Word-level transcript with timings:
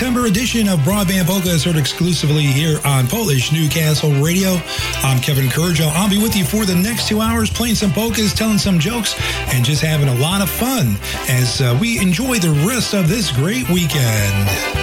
mid-September 0.00 0.28
edition 0.28 0.66
of 0.66 0.78
Broadband 0.80 1.26
Polka 1.26 1.50
is 1.50 1.62
heard 1.62 1.76
exclusively 1.76 2.44
here 2.44 2.78
on 2.86 3.06
Polish 3.06 3.52
Newcastle 3.52 4.10
Radio. 4.12 4.58
I'm 5.02 5.20
Kevin 5.20 5.44
Kurdziel. 5.48 5.90
I'll 5.92 6.08
be 6.08 6.16
with 6.16 6.34
you 6.34 6.42
for 6.42 6.64
the 6.64 6.74
next 6.74 7.06
two 7.06 7.20
hours, 7.20 7.50
playing 7.50 7.74
some 7.74 7.92
polkas, 7.92 8.32
telling 8.32 8.56
some 8.56 8.78
jokes, 8.78 9.14
and 9.52 9.62
just 9.62 9.82
having 9.82 10.08
a 10.08 10.14
lot 10.14 10.40
of 10.40 10.48
fun 10.48 10.96
as 11.28 11.60
uh, 11.60 11.76
we 11.78 12.00
enjoy 12.00 12.38
the 12.38 12.50
rest 12.66 12.94
of 12.94 13.10
this 13.10 13.30
great 13.30 13.68
weekend. 13.68 14.79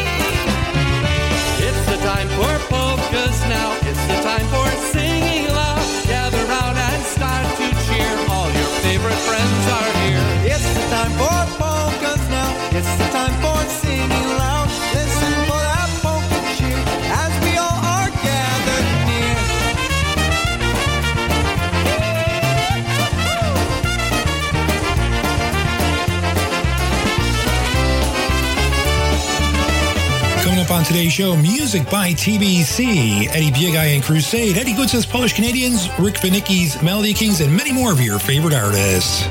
Today's 30.87 31.11
show, 31.11 31.35
music 31.35 31.83
by 31.91 32.13
TBC, 32.13 33.27
Eddie 33.27 33.51
Biegai 33.51 33.95
and 33.95 34.01
Crusade, 34.01 34.57
Eddie 34.57 34.73
Goodson's 34.73 35.05
Polish 35.05 35.33
Canadians, 35.33 35.89
Rick 35.99 36.15
Vinicki's 36.15 36.81
Melody 36.81 37.13
Kings, 37.13 37.41
and 37.41 37.53
many 37.55 37.73
more 37.73 37.91
of 37.91 37.99
your 37.99 38.17
favorite 38.19 38.53
artists. 38.53 39.27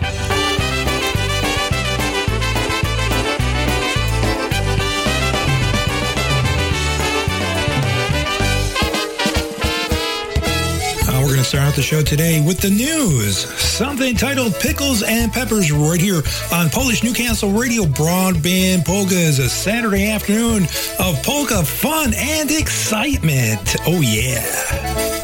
Start 11.56 11.68
out 11.70 11.74
the 11.74 11.80
show 11.80 12.02
today 12.02 12.38
with 12.42 12.58
the 12.58 12.68
news. 12.68 13.38
Something 13.58 14.14
titled 14.14 14.54
Pickles 14.56 15.02
and 15.02 15.32
Peppers 15.32 15.72
right 15.72 15.98
here 15.98 16.20
on 16.52 16.68
Polish 16.68 17.02
Newcastle 17.02 17.50
Radio 17.50 17.84
Broadband 17.84 18.84
Polkas, 18.84 19.38
a 19.38 19.48
Saturday 19.48 20.10
afternoon 20.10 20.64
of 20.98 21.22
polka 21.22 21.64
fun 21.64 22.12
and 22.14 22.50
excitement. 22.50 23.74
Oh, 23.86 24.02
yeah. 24.02 25.15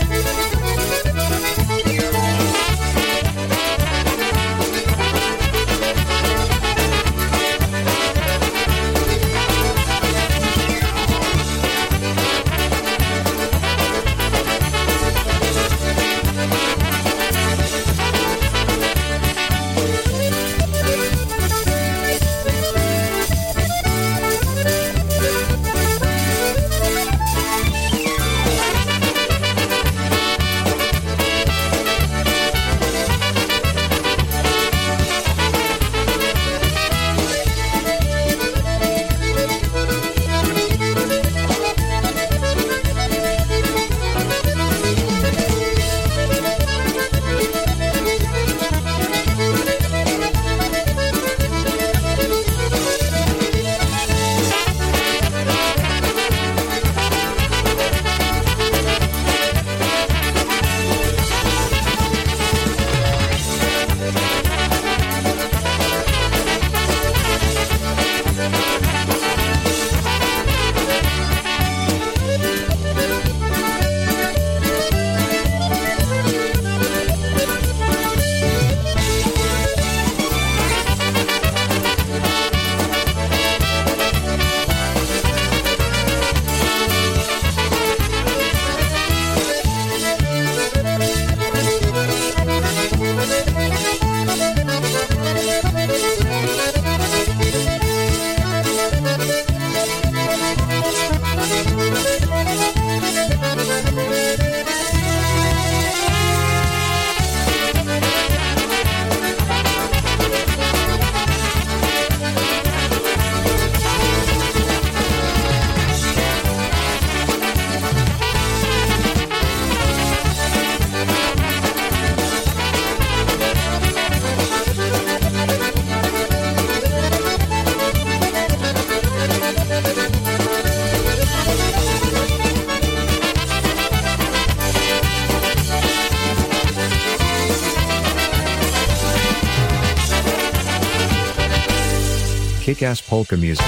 Kick-ass 142.83 143.01
polka 143.01 143.37
music. 143.37 143.65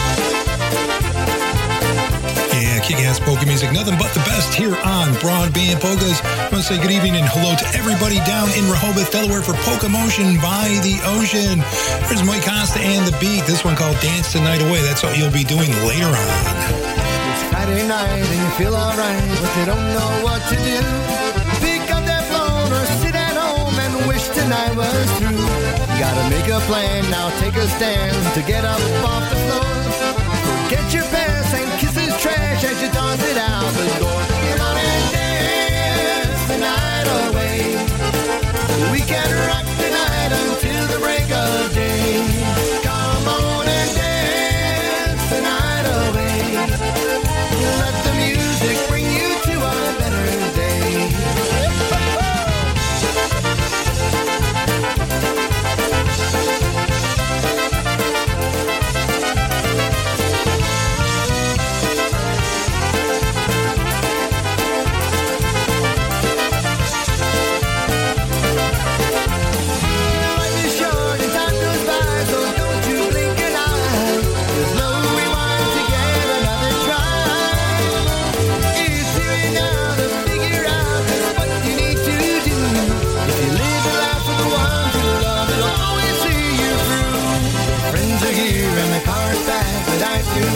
Yeah, 2.50 2.82
kick-ass 2.82 3.22
polka 3.22 3.46
music, 3.46 3.70
nothing 3.70 3.94
but 3.94 4.10
the 4.10 4.18
best 4.26 4.52
here 4.52 4.74
on 4.74 5.14
Broadband 5.22 5.78
Polkas. 5.78 6.18
I 6.18 6.50
want 6.50 6.66
to 6.66 6.74
say 6.74 6.82
good 6.82 6.90
evening 6.90 7.14
and 7.14 7.22
hello 7.30 7.54
to 7.54 7.66
everybody 7.78 8.18
down 8.26 8.50
in 8.58 8.66
Rehoboth, 8.66 9.14
Delaware 9.14 9.38
for 9.46 9.54
Polka 9.62 9.86
Motion 9.86 10.34
by 10.42 10.66
the 10.82 10.98
Ocean. 11.14 11.62
There's 12.10 12.26
Mike 12.26 12.42
Costa 12.42 12.82
and 12.82 13.06
the 13.06 13.14
Beat. 13.22 13.46
This 13.46 13.62
one 13.62 13.78
called 13.78 13.94
Dance 14.02 14.34
the 14.34 14.42
Night 14.42 14.58
Away. 14.66 14.82
That's 14.82 15.06
what 15.06 15.14
you'll 15.14 15.30
be 15.30 15.46
doing 15.46 15.70
later 15.86 16.10
on. 16.10 16.34
It's 17.30 17.46
Friday 17.54 17.86
night 17.86 18.18
and 18.18 18.34
you 18.42 18.50
feel 18.58 18.74
alright, 18.74 19.22
but 19.38 19.50
you 19.62 19.64
don't 19.70 19.94
know 19.94 20.10
what 20.26 20.42
to 20.50 20.58
do. 20.58 20.82
Pick 21.62 21.86
up 21.94 22.02
that 22.02 22.26
phone 22.34 22.66
or 22.66 22.82
sit 22.98 23.14
at 23.14 23.38
home 23.38 23.78
and 23.78 24.10
wish 24.10 24.26
tonight 24.34 24.74
was 24.74 25.06
through. 25.22 25.63
Gotta 25.98 26.28
make 26.28 26.48
a 26.48 26.58
plan, 26.66 27.08
now 27.10 27.30
take 27.40 27.56
a 27.56 27.66
stand 27.68 28.34
to 28.34 28.42
get 28.42 28.64
up 28.64 28.80
off 29.04 29.30
the 29.30 29.36
floor. 29.46 29.64
Forget 30.64 30.92
your 30.92 31.04
past 31.04 31.54
and 31.54 31.70
kisses 31.80 32.14
trash 32.20 32.64
as 32.64 32.82
you 32.82 32.88
toss 32.88 33.22
it 33.30 33.36
out 33.38 33.72
the 33.72 33.86
door. 34.02 34.22
Come 34.50 34.60
on 34.60 34.76
and 34.76 35.12
dance 35.14 36.42
the 36.50 36.58
night 36.58 37.06
away. 37.28 37.78
We 38.92 39.00
can 39.06 39.28
rock 39.48 39.66
the 39.82 39.90
night 40.00 40.32
until 40.42 40.84
the 40.92 40.98
break 40.98 41.30
of 41.30 41.72
day. 41.72 42.26
Come 42.82 43.28
on 43.28 43.66
and 43.66 43.90
dance 43.94 45.24
the 45.30 45.40
night 45.40 45.86
away. 46.02 46.58
Let 47.80 47.94
the 48.04 48.13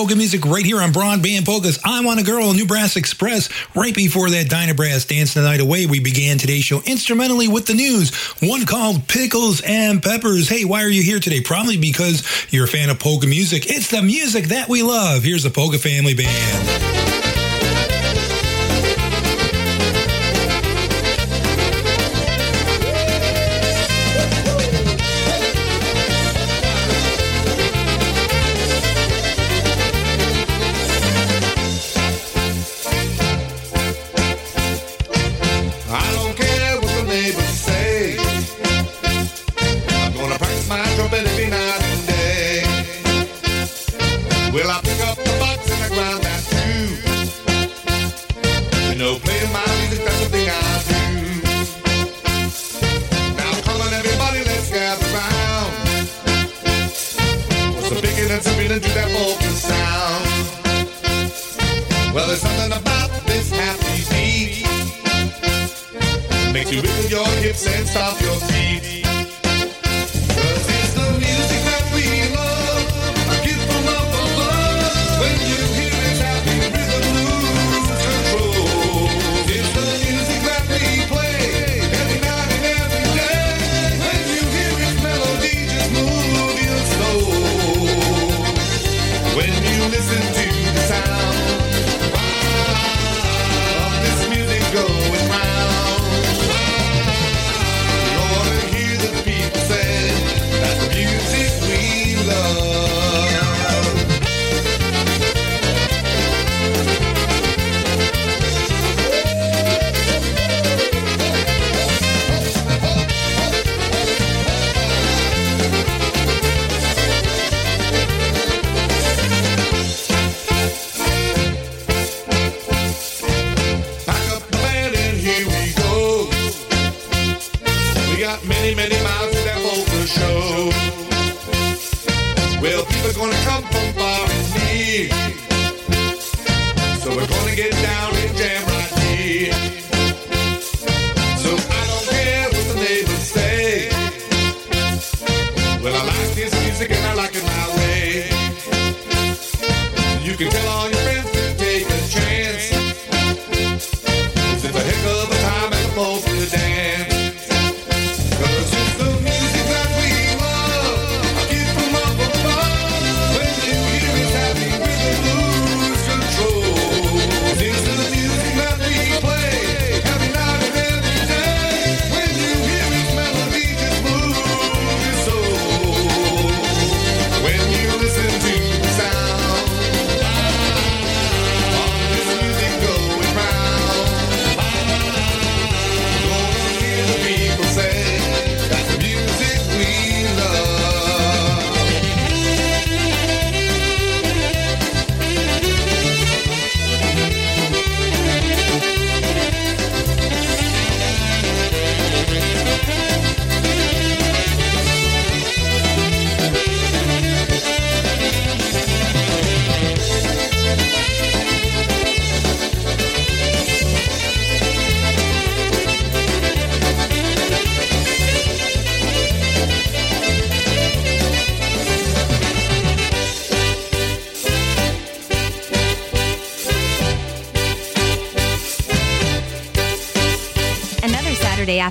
polka 0.00 0.16
music 0.16 0.46
right 0.46 0.64
here 0.64 0.80
on 0.80 0.94
Broadband 0.94 1.44
Polkas. 1.44 1.78
I 1.84 2.02
Want 2.02 2.18
a 2.18 2.22
Girl, 2.22 2.54
New 2.54 2.64
Brass 2.64 2.96
Express. 2.96 3.50
Right 3.74 3.94
before 3.94 4.30
that 4.30 4.48
Dyna 4.48 4.72
Brass 4.72 5.04
Dance 5.04 5.34
the 5.34 5.42
Night 5.42 5.60
Away, 5.60 5.84
we 5.84 6.00
began 6.00 6.38
today's 6.38 6.64
show 6.64 6.80
instrumentally 6.86 7.48
with 7.48 7.66
the 7.66 7.74
news, 7.74 8.14
one 8.40 8.64
called 8.64 9.06
Pickles 9.08 9.60
and 9.60 10.02
Peppers. 10.02 10.48
Hey, 10.48 10.64
why 10.64 10.84
are 10.84 10.88
you 10.88 11.02
here 11.02 11.20
today? 11.20 11.42
Probably 11.42 11.76
because 11.76 12.24
you're 12.48 12.64
a 12.64 12.66
fan 12.66 12.88
of 12.88 12.98
polka 12.98 13.26
music. 13.26 13.66
It's 13.68 13.90
the 13.90 14.00
music 14.00 14.46
that 14.46 14.70
we 14.70 14.82
love. 14.82 15.22
Here's 15.22 15.42
the 15.42 15.50
Polka 15.50 15.76
Family 15.76 16.14
Band. 16.14 16.89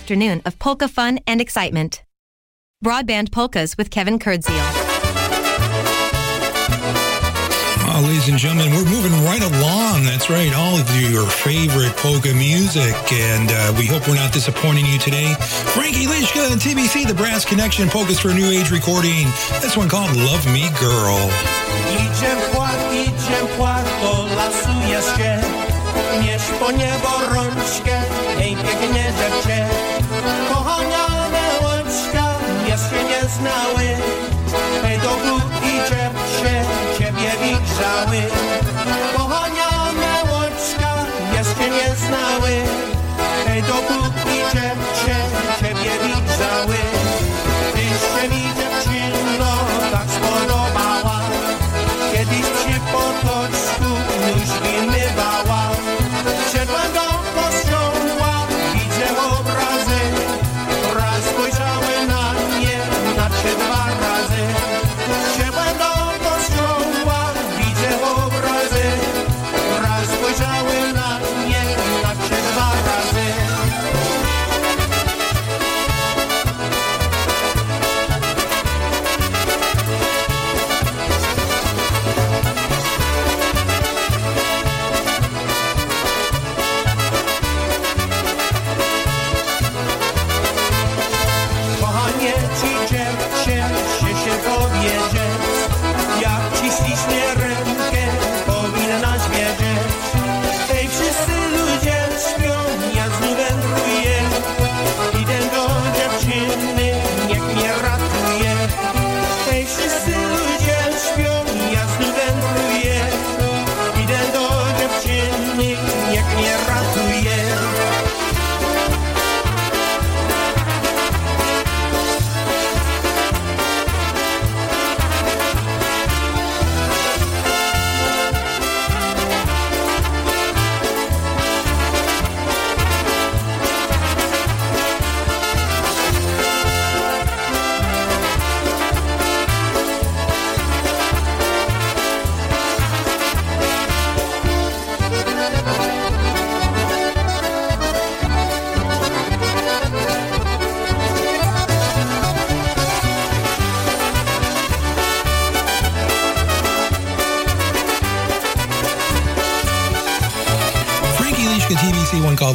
Afternoon 0.10 0.42
of 0.44 0.58
polka 0.58 0.88
fun 0.88 1.20
and 1.28 1.40
excitement. 1.40 2.04
Broadband 2.84 3.32
polkas 3.32 3.78
with 3.78 3.92
Kevin 3.92 4.18
Kurdziel. 4.18 4.58
Well, 7.86 8.02
ladies 8.02 8.28
and 8.28 8.40
gentlemen, 8.40 8.74
we're 8.74 8.90
moving 8.90 9.14
right 9.24 9.44
along. 9.44 10.06
That's 10.06 10.28
right, 10.32 10.52
all 10.56 10.74
of 10.74 10.90
your 11.00 11.28
favorite 11.28 11.96
polka 11.98 12.34
music, 12.34 12.96
and 13.14 13.52
uh, 13.52 13.72
we 13.78 13.86
hope 13.86 14.08
we're 14.08 14.16
not 14.16 14.34
disappointing 14.34 14.88
you 14.88 14.98
today. 14.98 15.36
Frankie 15.78 16.08
Lishka 16.08 16.52
and 16.52 16.60
TBC, 16.60 17.06
the 17.08 17.14
Brass 17.14 17.46
Connection, 17.46 17.88
Polkas 17.88 18.20
for 18.20 18.30
a 18.30 18.34
New 18.34 18.50
Age 18.50 18.72
recording. 18.72 19.28
This 19.62 19.78
one 19.78 19.90
called 19.90 20.16
Love 20.18 20.44
Me 20.52 20.74
Girl. 20.82 21.22
Idzie 22.02 22.34
płat, 22.52 22.94
idzie 22.94 23.56
płat, 23.58 23.86
do 24.02 24.36
lasu 24.36 24.90
jeszcze 24.90 25.40
po 26.60 26.72
niebo 26.72 27.34
rączkę, 27.34 28.02
ej 28.42 28.56
pięknie 28.56 29.04
dziewczę 29.04 29.89
znały 33.40 33.86
do 35.04 35.10
gór 35.10 35.42
i 35.64 35.76
dziewczę, 35.90 36.66
ciebie 36.98 37.32
wigrzały. 37.42 38.22
Kochaniane 39.18 40.32
łączka, 40.32 41.06
jeszcze 41.38 41.70
nie 41.70 41.96
znały. 41.96 42.52
Do 43.68 43.74
gór 43.74 44.12
i 44.26 44.56
dziewczę, 44.56 45.16
ciebie 45.60 45.92
wigrzały 46.04 46.99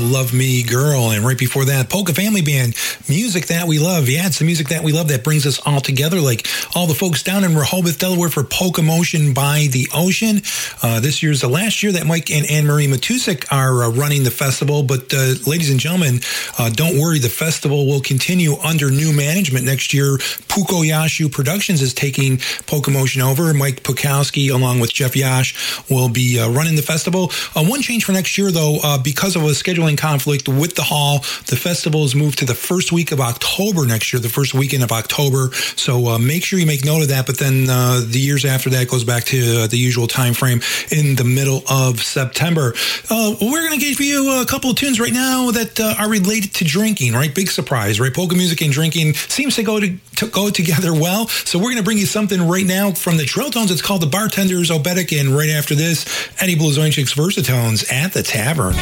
Love 0.04 0.32
Me 0.34 0.62
Girl. 0.62 1.10
And 1.10 1.24
right 1.24 1.38
before 1.38 1.64
that, 1.66 1.88
Polka 1.88 2.12
Family 2.12 2.42
Band, 2.42 2.76
music 3.08 3.46
that 3.46 3.66
we 3.66 3.78
love. 3.78 4.08
Yeah, 4.08 4.26
it's 4.26 4.38
the 4.38 4.44
music 4.44 4.68
that 4.68 4.84
we 4.84 4.92
love 4.92 5.08
that 5.08 5.24
brings 5.24 5.46
us 5.46 5.58
all 5.64 5.80
together, 5.80 6.20
like 6.20 6.46
all 6.74 6.86
the 6.86 6.94
folks 6.94 7.22
down 7.22 7.44
in 7.44 7.56
Rehoboth, 7.56 7.98
Delaware 7.98 8.28
for 8.28 8.44
Polka 8.44 8.82
Motion 8.82 9.32
by 9.32 9.68
the 9.70 9.88
Ocean. 9.94 10.42
Uh, 10.84 11.00
this 11.00 11.14
this 11.14 11.22
is 11.22 11.40
the 11.40 11.48
last 11.48 11.82
year 11.82 11.92
that 11.92 12.06
Mike 12.06 12.30
and 12.30 12.44
Anne 12.50 12.66
Marie 12.66 12.86
Matusik 12.86 13.46
are 13.50 13.84
uh, 13.84 13.90
running 13.90 14.24
the 14.24 14.30
festival. 14.30 14.82
But 14.82 15.14
uh, 15.14 15.34
ladies 15.46 15.70
and 15.70 15.80
gentlemen, 15.80 16.20
uh, 16.58 16.68
don't 16.68 16.98
worry, 16.98 17.18
the 17.18 17.30
festival 17.30 17.86
will 17.86 18.00
continue 18.00 18.56
under 18.58 18.90
new 18.90 19.12
management 19.12 19.64
next 19.64 19.94
year. 19.94 20.18
Puko 20.48 20.84
Yashu 20.86 21.32
Productions 21.32 21.80
is 21.80 21.94
taking 21.94 22.38
Polka 22.66 22.90
Motion 22.90 23.22
over. 23.22 23.54
Mike 23.54 23.82
Pukowski, 23.82 24.52
along 24.52 24.80
with 24.80 24.92
Jeff 24.92 25.16
Yash, 25.16 25.80
will 25.88 26.10
be 26.10 26.38
uh, 26.38 26.50
running 26.50 26.74
the 26.74 26.82
festival. 26.82 27.30
one 27.54 27.80
change 27.80 28.04
for 28.04 28.12
next 28.12 28.36
year, 28.36 28.50
though, 28.50 28.98
because 29.02 29.36
of 29.36 29.42
a 29.44 29.54
scheduling 29.54 29.96
conflict 29.96 30.48
with 30.48 30.74
the 30.74 30.82
hall, 30.82 31.20
the 31.46 31.56
festival 31.56 32.04
is 32.04 32.14
moved 32.14 32.40
to 32.40 32.44
the 32.44 32.54
first 32.54 32.92
week 32.92 33.10
of 33.10 33.20
October 33.20 33.86
next 33.86 34.12
year, 34.12 34.20
the 34.20 34.28
first 34.28 34.52
weekend 34.52 34.82
of 34.82 34.92
October. 34.92 35.50
So 35.76 36.18
make 36.18 36.44
sure 36.44 36.58
you 36.58 36.66
make 36.66 36.84
note 36.84 37.02
of 37.02 37.08
that. 37.08 37.24
But 37.24 37.38
then 37.38 37.64
the 37.64 38.20
years 38.20 38.44
after 38.44 38.68
that 38.70 38.88
goes 38.88 39.04
back 39.04 39.24
to 39.24 39.66
the 39.68 39.78
usual 39.78 40.06
time 40.06 40.34
frame 40.34 40.60
in 40.90 41.16
the 41.16 41.24
middle 41.24 41.62
of 41.68 42.00
September. 42.00 42.74
Uh, 43.10 43.34
we're 43.40 43.66
going 43.66 43.78
to 43.78 43.84
give 43.84 44.00
you 44.00 44.40
a 44.40 44.46
couple 44.46 44.70
of 44.70 44.76
tunes 44.76 45.00
right 45.00 45.12
now 45.12 45.50
that 45.50 45.78
uh, 45.80 45.94
are 45.98 46.08
related 46.08 46.54
to 46.54 46.64
drinking, 46.64 47.12
right? 47.12 47.34
Big 47.34 47.50
surprise, 47.50 48.00
right? 48.00 48.12
Polka 48.12 48.34
music 48.34 48.60
and 48.60 48.72
drinking 48.72 49.14
seems 49.14 49.56
to 49.56 49.62
go 49.62 49.80
to, 49.80 49.96
to 50.16 50.26
go 50.28 50.50
together 50.50 50.92
well. 50.92 51.28
So 51.28 51.58
we're 51.58 51.64
going 51.64 51.76
to 51.76 51.82
bring 51.82 51.98
you 51.98 52.06
something 52.06 52.46
right 52.46 52.66
now 52.66 52.92
from 52.92 53.16
the 53.16 53.24
Trill 53.24 53.50
Tones. 53.50 53.70
It's 53.70 53.82
called 53.82 54.02
The 54.02 54.06
Bartender's 54.06 54.70
Obedic." 54.70 55.18
And 55.18 55.30
right 55.30 55.50
after 55.50 55.74
this, 55.74 56.04
Eddie 56.40 56.56
Blazonczyk's 56.56 57.14
Versatones 57.14 57.90
at 57.92 58.12
the 58.12 58.22
Tavern. 58.22 58.74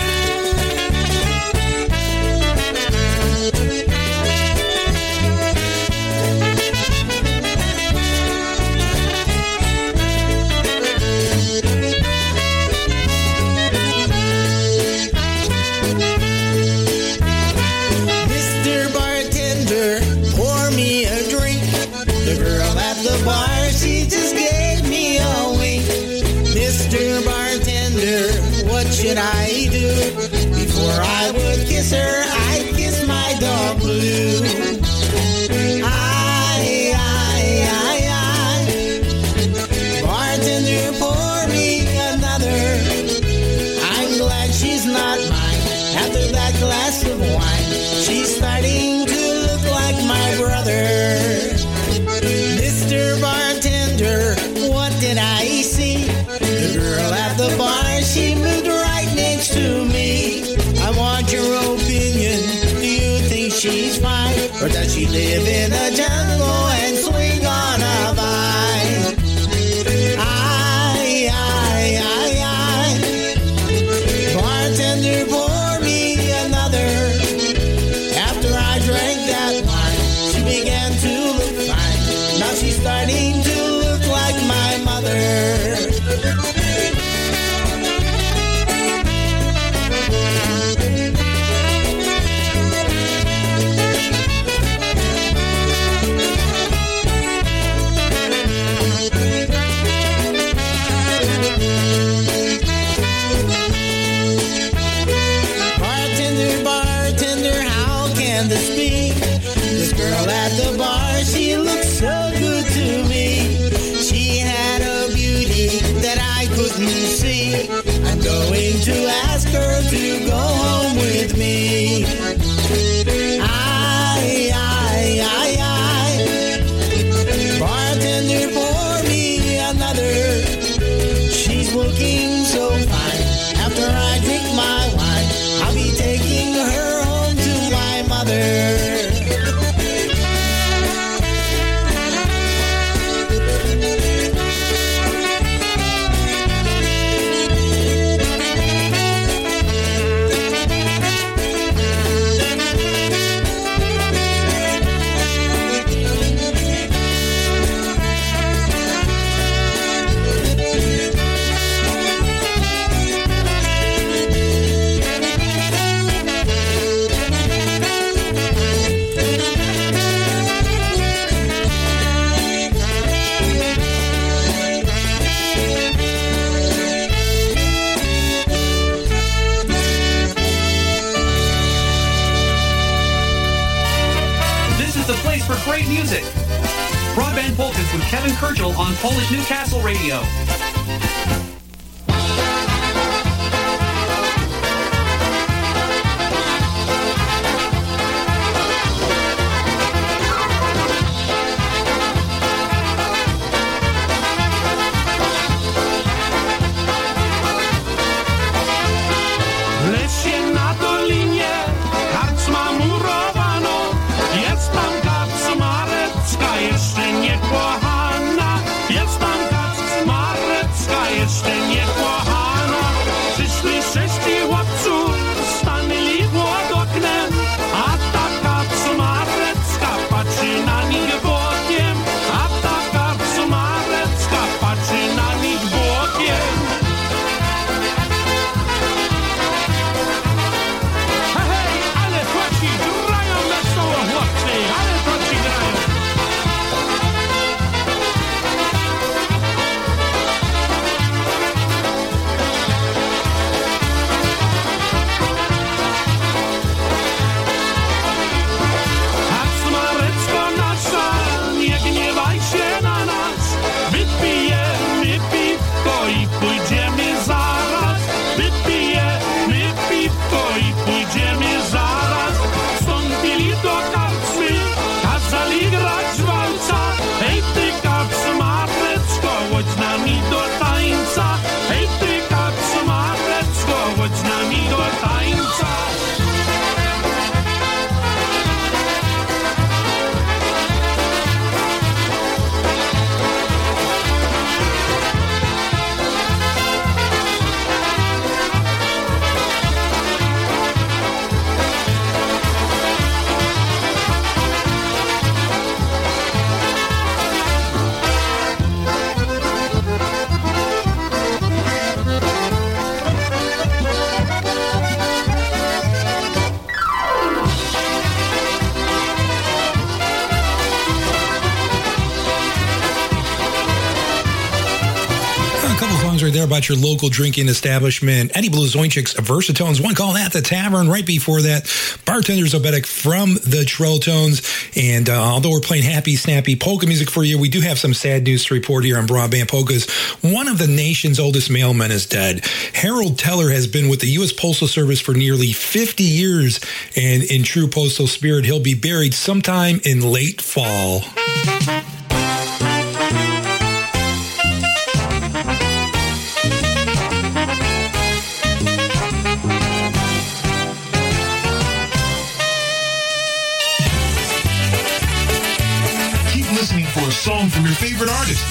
About 326.53 326.69
your 326.69 326.77
local 326.77 327.09
drinking 327.09 327.49
establishment. 327.49 328.33
Eddie 328.35 328.51
Blazonczyk's 328.51 329.15
Versatones, 329.15 329.83
one 329.83 329.95
call 329.95 330.19
at 330.19 330.35
the 330.35 330.43
tavern. 330.43 330.87
Right 330.87 331.07
before 331.07 331.41
that, 331.41 331.65
Bartender's 332.05 332.53
Obetic 332.53 332.85
from 332.85 333.37
the 333.37 333.65
Trelltones. 333.65 334.45
And 334.77 335.09
uh, 335.09 335.15
although 335.15 335.51
we're 335.51 335.61
playing 335.61 335.85
happy, 335.85 336.15
snappy 336.15 336.55
polka 336.55 336.87
music 336.87 337.09
for 337.09 337.25
you, 337.25 337.39
we 337.39 337.49
do 337.49 337.63
have 337.63 337.79
some 337.79 337.95
sad 337.95 338.25
news 338.25 338.45
to 338.45 338.55
report 338.55 338.85
here 338.85 338.99
on 338.99 339.07
Broadband 339.07 339.49
Polkas. 339.49 339.91
One 340.21 340.47
of 340.47 340.59
the 340.59 340.67
nation's 340.67 341.19
oldest 341.19 341.49
mailmen 341.49 341.89
is 341.89 342.05
dead. 342.05 342.45
Harold 342.75 343.19
Teller 343.19 343.49
has 343.49 343.67
been 343.67 343.89
with 343.89 344.01
the 344.01 344.09
U.S. 344.09 344.35
Postal 344.35 344.69
Service 344.69 345.01
for 345.01 345.15
nearly 345.15 345.55
50 345.55 346.05
years. 346.05 346.61
And 346.95 347.23
in 347.23 347.45
true 347.45 347.67
postal 347.67 348.07
spirit, 348.07 348.45
he'll 348.45 348.61
be 348.61 348.75
buried 348.75 349.15
sometime 349.15 349.81
in 349.87 350.03
late 350.03 350.43
fall. 350.43 351.01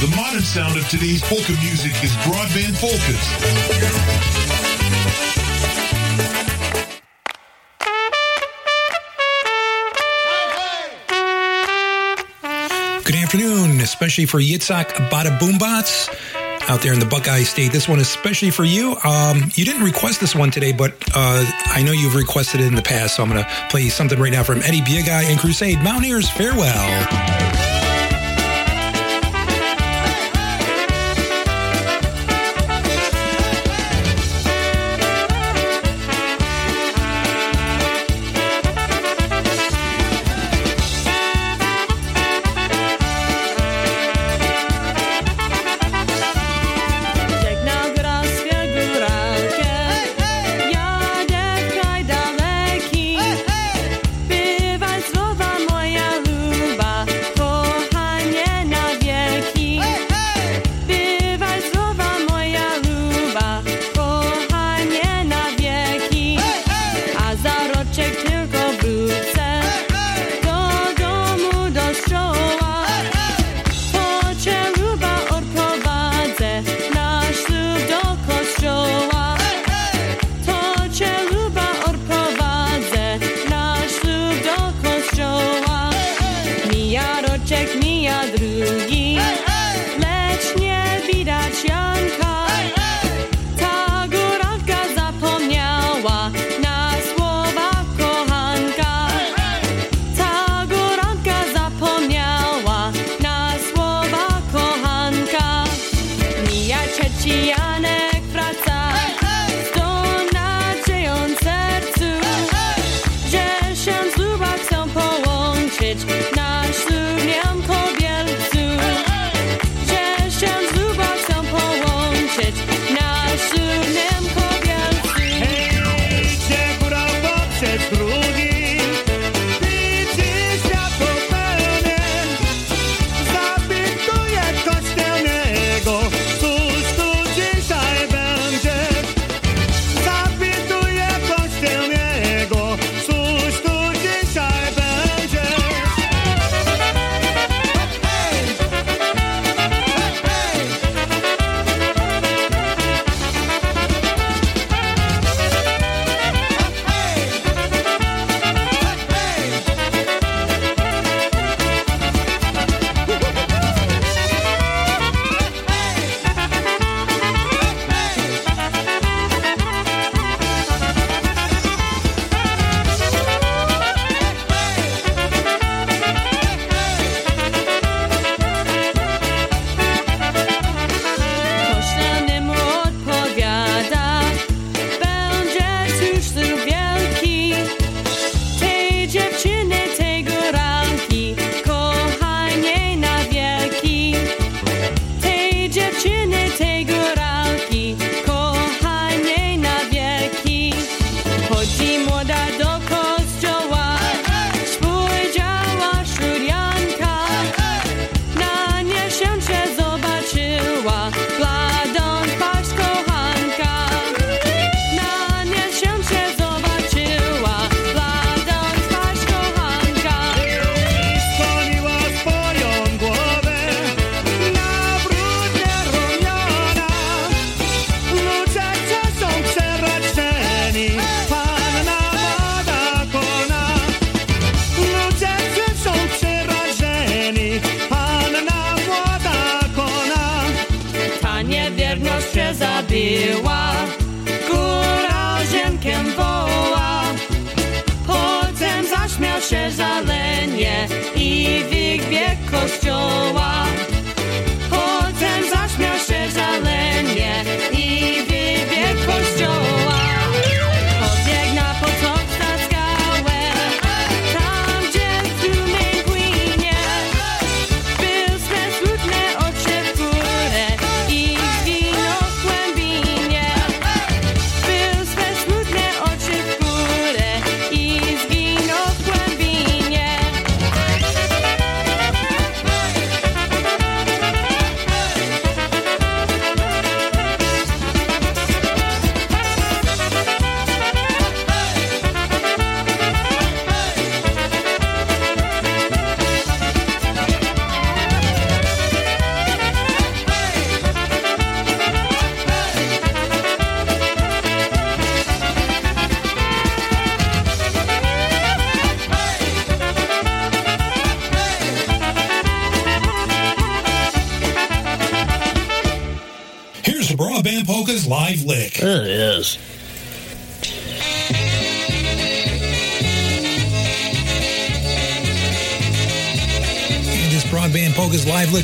The 0.01 0.07
modern 0.15 0.41
sound 0.41 0.79
of 0.79 0.89
today's 0.89 1.21
polka 1.21 1.51
music 1.61 1.91
is 2.03 2.11
broadband 2.25 2.73
polkas. 2.81 3.21
Good 13.05 13.13
afternoon, 13.13 13.79
especially 13.79 14.25
for 14.25 14.39
Yitzhak 14.39 14.87
Bada 15.11 15.37
Boombots 15.37 16.09
out 16.67 16.81
there 16.81 16.93
in 16.93 16.99
the 16.99 17.05
Buckeye 17.05 17.43
State. 17.43 17.71
This 17.71 17.87
one 17.87 17.99
especially 17.99 18.49
for 18.49 18.65
you. 18.65 18.97
Um, 19.03 19.51
you 19.53 19.65
didn't 19.65 19.83
request 19.83 20.19
this 20.19 20.33
one 20.33 20.49
today, 20.49 20.71
but 20.71 20.93
uh, 21.13 21.45
I 21.67 21.83
know 21.83 21.91
you've 21.91 22.15
requested 22.15 22.61
it 22.61 22.65
in 22.65 22.73
the 22.73 22.81
past, 22.81 23.17
so 23.17 23.23
I'm 23.23 23.29
going 23.29 23.43
to 23.43 23.67
play 23.69 23.81
you 23.81 23.91
something 23.91 24.19
right 24.19 24.31
now 24.31 24.41
from 24.41 24.63
Eddie 24.63 24.81
Biegai 24.81 25.29
and 25.29 25.39
Crusade 25.39 25.83
Mountaineers 25.83 26.27
Farewell. 26.27 27.80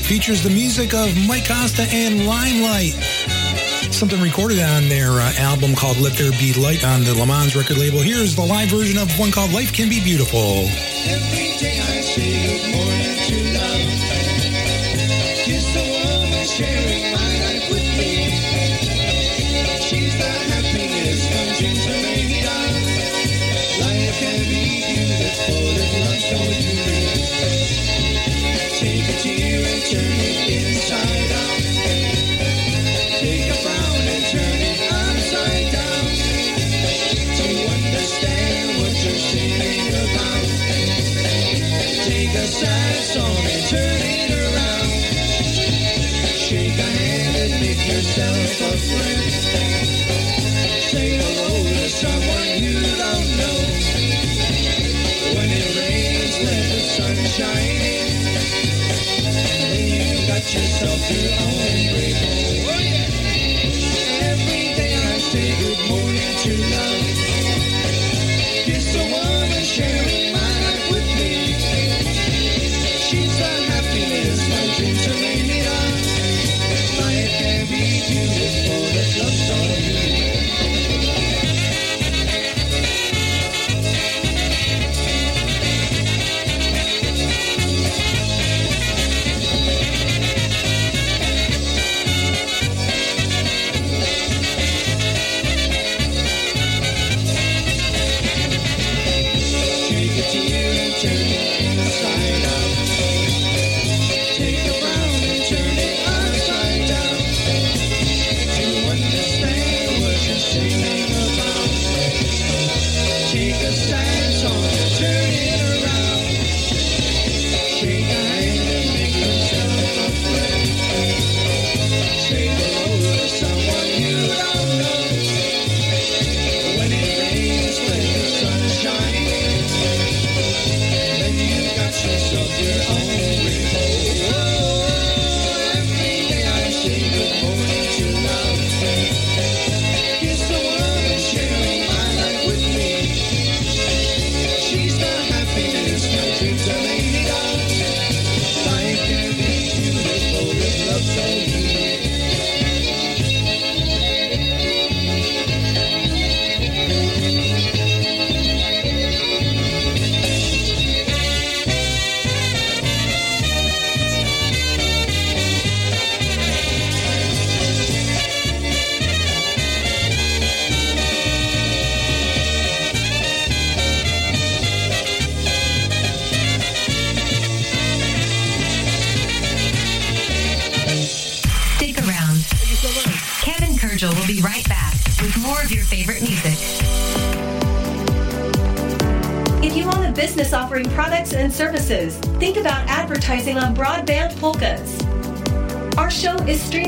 Features 0.07 0.41
the 0.41 0.49
music 0.49 0.93
of 0.93 1.13
Mike 1.27 1.45
Costa 1.45 1.83
and 1.91 2.25
Limelight. 2.25 2.93
Something 3.91 4.21
recorded 4.21 4.59
on 4.59 4.87
their 4.87 5.11
uh, 5.11 5.33
album 5.37 5.75
called 5.75 5.97
Let 5.97 6.13
There 6.13 6.31
Be 6.31 6.53
Light 6.53 6.85
on 6.85 7.03
the 7.03 7.13
Le 7.13 7.25
Mans 7.25 7.57
record 7.57 7.77
label. 7.77 7.99
Here's 7.99 8.33
the 8.33 8.45
live 8.45 8.69
version 8.69 8.97
of 8.97 9.11
one 9.19 9.31
called 9.31 9.51
Life 9.51 9.73
Can 9.73 9.89
Be 9.89 10.01
Beautiful. 10.01 10.39
Every 10.39 11.57
day 11.59 11.77
Then 57.37 57.45
you 59.87 60.27
got 60.27 60.41
yourself 60.53 61.11
your 61.11 61.33
own. 61.33 61.53
Every 64.21 64.63
day 64.73 64.95
I 64.95 65.17
say 65.19 65.49
good 65.61 65.81
morning 65.87 66.35
to 66.43 66.51
love. 66.71 67.16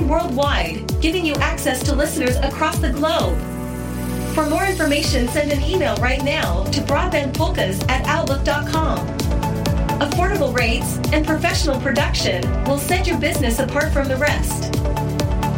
Worldwide, 0.09 0.99
giving 1.01 1.25
you 1.25 1.35
access 1.35 1.83
to 1.83 1.95
listeners 1.95 2.35
across 2.37 2.79
the 2.79 2.89
globe. 2.89 3.37
For 4.33 4.49
more 4.49 4.65
information, 4.65 5.27
send 5.27 5.51
an 5.51 5.63
email 5.63 5.95
right 5.97 6.23
now 6.23 6.63
to 6.65 6.81
broadbandpolkas 6.81 7.87
at 7.89 8.05
outlook.com. 8.07 9.07
Affordable 9.99 10.55
rates 10.55 10.97
and 11.11 11.25
professional 11.25 11.79
production 11.79 12.41
will 12.63 12.77
set 12.77 13.05
your 13.05 13.19
business 13.19 13.59
apart 13.59 13.93
from 13.93 14.07
the 14.07 14.17
rest. 14.17 14.75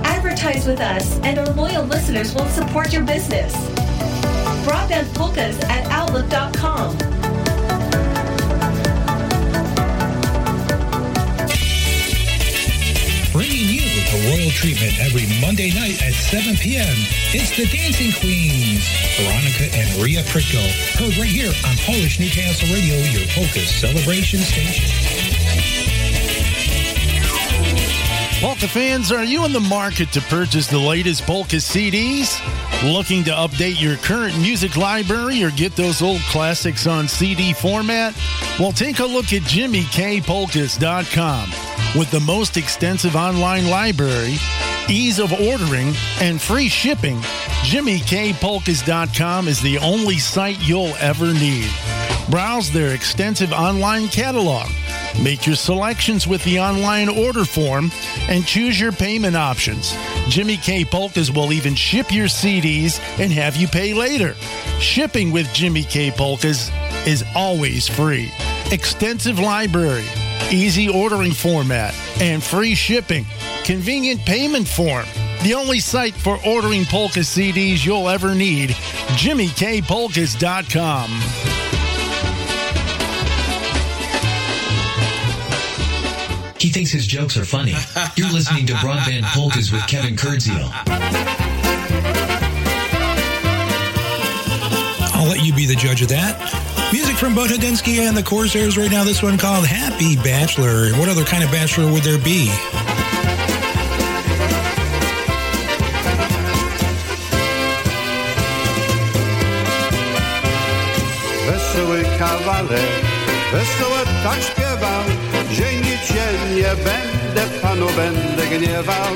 Advertise 0.04 0.68
with 0.68 0.80
us, 0.80 1.20
and 1.20 1.40
our 1.40 1.50
loyal 1.54 1.86
listeners 1.86 2.34
will 2.36 2.48
support 2.50 2.92
your 2.92 3.04
business. 3.04 3.54
Broadband 4.66 5.14
Polkas 5.16 5.60
at 5.64 5.86
Outlook.com. 5.88 7.21
royal 14.30 14.52
treatment 14.52 14.94
every 15.00 15.26
Monday 15.42 15.72
night 15.74 16.02
at 16.04 16.14
7 16.14 16.56
p.m. 16.58 16.94
It's 17.34 17.50
the 17.58 17.66
Dancing 17.66 18.12
Queens, 18.20 18.86
Veronica 19.18 19.66
and 19.74 19.90
Ria 20.02 20.22
Pritko. 20.30 20.62
Heard 21.00 21.18
right 21.18 21.30
here 21.30 21.52
on 21.66 21.76
Polish 21.86 22.20
Newcastle 22.20 22.70
Radio, 22.70 22.96
your 23.10 23.26
polka 23.34 23.66
celebration 23.66 24.40
station. 24.40 24.86
Polka 28.42 28.68
fans, 28.68 29.12
are 29.12 29.24
you 29.24 29.46
in 29.46 29.54
the 29.54 29.60
market 29.60 30.12
to 30.14 30.22
purchase 30.22 30.66
the 30.66 30.80
latest 30.80 31.28
polka 31.28 31.58
CDs? 31.58 32.42
Looking 32.84 33.24
to 33.26 33.32
update 33.32 33.80
your 33.80 33.98
current 33.98 34.36
music 34.40 34.78
library 34.78 35.44
or 35.44 35.52
get 35.52 35.76
those 35.76 36.02
old 36.02 36.22
classics 36.22 36.88
on 36.88 37.08
CD 37.08 37.54
format? 37.54 38.16
Well, 38.60 38.72
take 38.72 38.98
a 38.98 39.06
look 39.06 39.32
at 39.32 39.44
JimmyKPolkas.com. 39.44 41.61
With 41.94 42.10
the 42.10 42.22
most 42.22 42.56
extensive 42.56 43.18
online 43.18 43.68
library, 43.68 44.36
ease 44.88 45.20
of 45.20 45.34
ordering, 45.34 45.94
and 46.22 46.42
free 46.42 46.70
shipping, 46.70 47.18
JimmyKPolkas.com 47.68 49.50
is 49.50 49.62
the 49.62 49.78
only 49.80 50.18
site 50.18 50.58
you'll 50.62 50.96
ever 51.02 51.34
need. 51.34 51.70
Browse 52.30 52.72
their 52.72 52.96
extensive 52.96 53.52
online 53.52 54.08
catalog. 54.08 54.70
Make 55.22 55.46
your 55.46 55.58
selections 55.58 56.26
with 56.26 56.42
the 56.46 56.62
online 56.62 57.10
order 57.10 57.44
form 57.44 57.92
and 58.30 58.46
choose 58.46 58.80
your 58.80 58.94
payment 58.94 59.36
options. 59.36 59.94
Jimmy 60.30 60.56
K 60.56 60.86
Polkas 60.86 61.30
will 61.30 61.52
even 61.52 61.76
ship 61.76 62.10
your 62.10 62.28
CDs 62.28 63.02
and 63.20 63.34
have 63.34 63.58
you 63.58 63.68
pay 63.68 63.94
later. 63.94 64.36
Shipping 64.80 65.34
with 65.34 65.54
Jimmy 65.54 65.84
K 65.84 66.10
Polkas 66.10 66.72
is 67.06 67.26
always 67.36 67.90
free. 67.90 68.32
Extensive 68.72 69.40
library, 69.40 70.06
easy 70.52 70.90
ordering 70.90 71.32
format, 71.32 71.96
and 72.20 72.44
free 72.44 72.76
shipping. 72.76 73.26
Convenient 73.64 74.22
payment 74.22 74.68
form. 74.68 75.06
The 75.44 75.54
only 75.54 75.80
site 75.80 76.14
for 76.14 76.38
ordering 76.46 76.86
polka 76.86 77.20
CDs 77.20 77.86
you'll 77.86 78.10
ever 78.10 78.36
need, 78.36 78.72
jimmykpolkas.com. 79.18 81.10
He 86.60 86.70
thinks 86.70 86.92
his 86.92 87.08
jokes 87.08 87.38
are 87.38 87.46
funny. 87.46 87.74
You're 88.16 88.32
listening 88.32 88.68
to 88.68 88.74
Broadband 88.74 89.24
Polkas 89.34 89.72
with 89.72 89.88
Kevin 89.88 90.16
Kurdziel. 90.16 90.72
I'll 95.16 95.28
let 95.28 95.44
you 95.44 95.56
be 95.56 95.66
the 95.66 95.76
judge 95.76 96.04
of 96.04 96.10
that. 96.10 96.51
Music 96.92 97.16
from 97.16 97.34
Bud 97.34 97.50
Hudenski 97.50 98.00
and 98.06 98.18
the 98.18 98.22
Corsairs 98.22 98.78
right 98.78 98.92
now. 98.92 99.06
This 99.06 99.24
one 99.24 99.38
called 99.38 99.66
Happy 99.66 100.18
Bachelor. 100.18 100.92
What 101.00 101.08
other 101.08 101.24
kind 101.24 101.42
of 101.42 101.50
bachelor 101.50 101.90
would 101.90 102.04
there 102.04 102.18
be? 102.18 102.52
Wesoły 111.48 112.04
kawaler, 112.20 112.90
wesoło 113.52 113.98
tak 114.24 114.42
śpiewał, 114.44 115.04
żenić 115.52 116.02
się 116.08 116.56
nie 116.56 116.76
będę, 116.84 117.60
panu 117.62 117.88
będę 117.96 118.48
gniewał. 118.48 119.12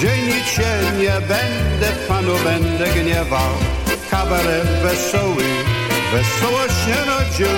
Żenić 0.00 0.46
się 0.48 0.98
nie 0.98 1.20
będę, 1.28 1.92
panu 2.08 2.34
będę 2.44 2.86
gniewał. 2.88 3.52
Kawaler 4.10 4.66
wesoły, 4.82 5.44
wesoło 6.12 6.62
się 6.62 6.96
rodził, 7.10 7.56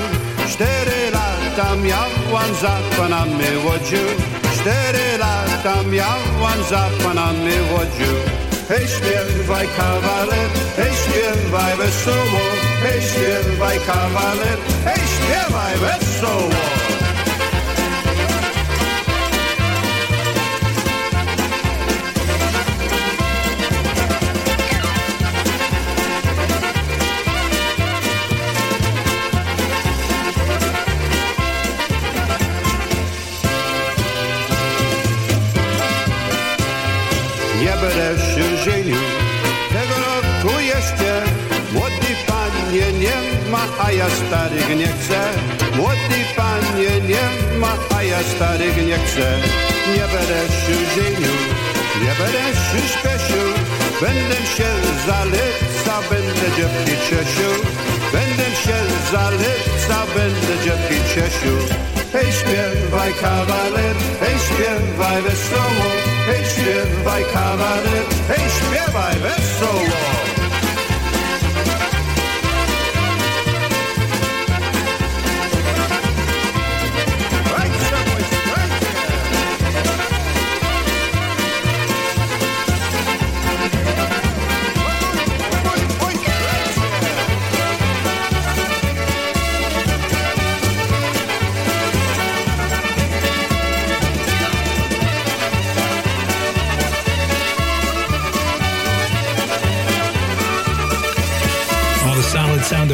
cztery 0.52 1.10
lata 1.12 1.76
miałam 1.76 2.54
za 2.60 2.78
panami 2.96 3.56
łodził. 3.64 4.08
Cztery 4.54 5.18
lata 5.18 5.82
miałam 5.82 6.64
za 6.70 6.88
panami 7.04 7.52
łodził. 7.72 8.16
Hej, 8.68 8.86
śpiewaj 8.88 9.68
kawaler, 9.76 10.48
hej, 10.76 10.92
śpiewaj 10.92 11.76
wesoło, 11.76 12.40
hej, 12.82 13.02
śpiewaj 13.02 13.78
kawaler, 13.86 14.58
hej, 14.84 15.02
śpiewaj 15.14 15.74
wesoło. 15.78 16.81
Się 38.64 38.70
żenił, 38.70 38.96
tego 39.72 39.94
roku 40.06 40.60
jeszcze 40.60 41.22
Młody 41.72 42.12
panie 42.26 42.92
nie 42.92 43.50
ma, 43.50 43.64
a 43.78 43.92
ja 43.92 44.10
starych 44.10 44.76
nie 44.76 44.86
chcę. 44.86 45.20
Młody 45.76 46.20
panie 46.36 47.00
nie 47.08 47.58
ma, 47.58 47.72
a 47.96 48.02
ja 48.02 48.18
starych 48.22 48.76
nie 48.86 48.98
chcę. 48.98 49.38
Nie 49.94 50.06
będę 50.12 50.40
się 50.62 50.74
żenił, 50.94 51.36
nie 52.02 52.12
się 52.54 52.88
śpieszył 52.88 53.48
Będę 54.00 54.36
się 54.36 54.70
zalecał, 55.06 56.02
będę 56.10 56.56
dziewki 56.56 56.92
cieszył 57.08 57.52
Będę 58.12 58.56
się 58.56 58.76
zalecał, 59.12 60.06
będę 60.14 60.64
dziewki 60.64 61.14
cieszył 61.14 61.58
Hej, 62.12 62.32
śpiewaj 62.32 63.12
kawaler, 63.14 63.96
hej, 64.20 64.38
śpiewaj 64.38 65.22
wesoło 65.22 65.86
Hej, 66.26 66.44
śpiewaj 66.44 67.24
kawaler, 67.32 68.04
hej, 68.28 68.50
śpiewaj 68.50 69.18
wesoło 69.18 70.21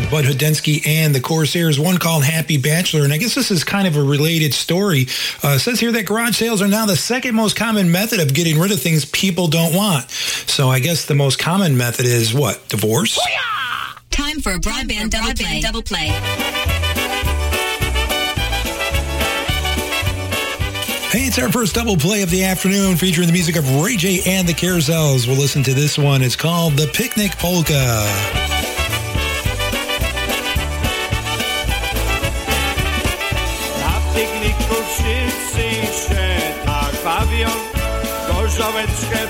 solid 0.08 0.24
sound 0.24 0.24
Bud 0.24 0.24
Hudenski 0.24 0.86
and 0.86 1.14
the 1.14 1.20
Corsairs, 1.20 1.78
one 1.78 1.98
called 1.98 2.24
Happy 2.24 2.56
Bachelor. 2.56 3.04
And 3.04 3.12
I 3.12 3.18
guess 3.18 3.34
this 3.34 3.50
is 3.50 3.64
kind 3.64 3.86
of 3.86 3.96
a 3.96 4.02
related 4.02 4.54
story. 4.54 5.06
Uh, 5.42 5.56
it 5.56 5.60
says 5.60 5.80
here 5.80 5.92
that 5.92 6.06
garage 6.06 6.36
sales 6.36 6.62
are 6.62 6.68
now 6.68 6.86
the 6.86 6.96
second 6.96 7.34
most 7.34 7.56
common 7.56 7.90
method 7.90 8.20
of 8.20 8.34
getting 8.34 8.58
rid 8.58 8.72
of 8.72 8.80
things 8.80 9.04
people 9.04 9.48
don't 9.48 9.74
want. 9.74 10.10
So 10.10 10.68
I 10.68 10.80
guess 10.80 11.06
the 11.06 11.14
most 11.14 11.38
common 11.38 11.76
method 11.76 12.06
is 12.06 12.34
what? 12.34 12.68
Divorce? 12.68 13.18
Time 14.10 14.40
for 14.40 14.52
a 14.52 14.58
broadband, 14.58 15.10
double, 15.10 15.34
play. 15.34 15.60
double 15.60 15.82
play. 15.82 16.08
Hey, 21.10 21.24
it's 21.24 21.38
our 21.38 21.50
first 21.50 21.74
double 21.74 21.96
play 21.96 22.22
of 22.22 22.30
the 22.30 22.44
afternoon 22.44 22.96
featuring 22.96 23.28
the 23.28 23.32
music 23.32 23.56
of 23.56 23.82
Ray 23.82 23.96
J 23.96 24.20
and 24.26 24.46
the 24.46 24.52
Carousels. 24.52 25.26
We'll 25.26 25.38
listen 25.38 25.62
to 25.62 25.72
this 25.72 25.96
one. 25.96 26.22
It's 26.22 26.36
called 26.36 26.74
The 26.74 26.86
Picnic 26.88 27.32
Polka. 27.38 28.57
Gorzałeczkę 38.86 39.27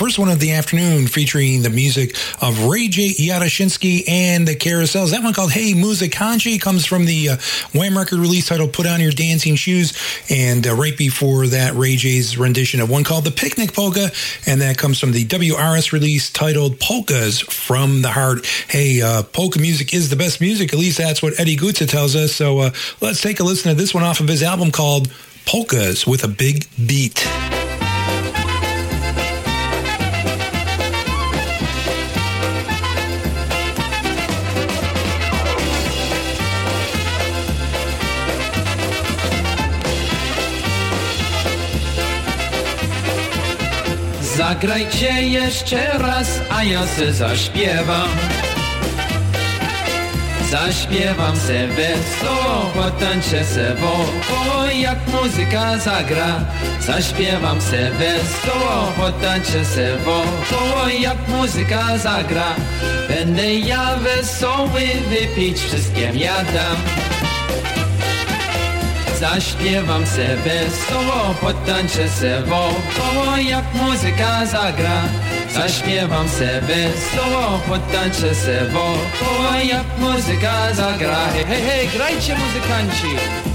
first 0.00 0.18
one 0.18 0.30
of 0.30 0.40
the 0.40 0.52
afternoon 0.52 1.06
featuring 1.06 1.60
the 1.60 1.68
music 1.68 2.16
of 2.40 2.64
Ray 2.64 2.88
J. 2.88 3.10
Yadashinsky 3.10 4.08
and 4.08 4.48
the 4.48 4.56
Carousels. 4.56 5.10
That 5.10 5.22
one 5.22 5.34
called 5.34 5.52
Hey 5.52 5.74
Musikanchi 5.74 6.58
comes 6.58 6.86
from 6.86 7.04
the 7.04 7.28
uh, 7.28 7.36
Wham 7.74 7.98
record 7.98 8.18
release 8.18 8.48
titled 8.48 8.72
Put 8.72 8.86
On 8.86 8.98
Your 8.98 9.10
Dancing 9.12 9.56
Shoes. 9.56 9.92
And 10.30 10.66
uh, 10.66 10.74
right 10.74 10.96
before 10.96 11.48
that, 11.48 11.74
Ray 11.74 11.96
J's 11.96 12.38
rendition 12.38 12.80
of 12.80 12.88
one 12.88 13.04
called 13.04 13.24
The 13.24 13.30
Picnic 13.30 13.74
Polka. 13.74 14.08
And 14.46 14.62
that 14.62 14.78
comes 14.78 14.98
from 14.98 15.12
the 15.12 15.26
WRS 15.26 15.92
release 15.92 16.30
titled 16.30 16.80
Polkas 16.80 17.40
from 17.40 18.00
the 18.00 18.08
Heart. 18.08 18.46
Hey, 18.68 19.02
uh, 19.02 19.22
polka 19.22 19.58
music 19.58 19.92
is 19.92 20.08
the 20.08 20.16
best 20.16 20.40
music. 20.40 20.72
At 20.72 20.78
least 20.78 20.96
that's 20.96 21.22
what 21.22 21.38
Eddie 21.38 21.58
Gutza 21.58 21.86
tells 21.86 22.16
us. 22.16 22.34
So 22.34 22.60
uh, 22.60 22.70
let's 23.02 23.20
take 23.20 23.38
a 23.38 23.44
listen 23.44 23.68
to 23.68 23.76
this 23.76 23.92
one 23.92 24.04
off 24.04 24.20
of 24.20 24.28
his 24.28 24.42
album 24.42 24.70
called 24.70 25.12
Polkas 25.44 26.06
with 26.06 26.24
a 26.24 26.28
Big 26.28 26.66
Beat. 26.86 27.28
Zagrajcie 44.60 45.22
jeszcze 45.22 45.98
raz, 45.98 46.40
a 46.50 46.64
ja 46.64 46.86
se 46.86 47.12
zaśpiewam. 47.12 48.08
Zaśpiewam 50.50 51.36
se 51.36 51.68
wesoło, 51.68 52.70
potańczę 52.74 53.44
se 53.44 53.74
wokoło, 53.74 54.64
jak 54.66 54.98
muzyka 55.08 55.78
zagra. 55.78 56.40
Zaśpiewam 56.80 57.60
se 57.60 57.90
wesoło, 57.90 58.92
potańczę 58.96 59.64
se 59.64 59.96
wokoło, 59.96 60.88
jak 61.00 61.28
muzyka 61.28 61.98
zagra. 61.98 62.54
Będę 63.08 63.54
ja 63.54 63.96
wesoły, 63.96 64.82
wypić 65.10 65.58
wszystkim 65.58 66.16
ja 66.16 66.34
dam. 66.34 67.09
Zaśpiewam 69.20 70.06
se 70.06 70.36
wesoło, 70.36 71.34
potańczę 71.40 72.08
se 72.08 72.42
wokoło, 72.42 73.36
jak 73.36 73.64
muzyka 73.74 74.46
zagra. 74.46 75.02
Zaśpiewam 75.54 76.28
se 76.28 76.60
wesoło, 76.60 77.60
potańczę 77.68 78.34
se 78.34 78.64
wokoło, 78.66 79.54
jak 79.64 79.98
muzyka 79.98 80.74
zagra. 80.74 81.16
Hej, 81.32 81.44
hej, 81.44 81.62
hej, 81.62 81.88
grajcie 81.88 82.36
muzykanci! 82.36 83.49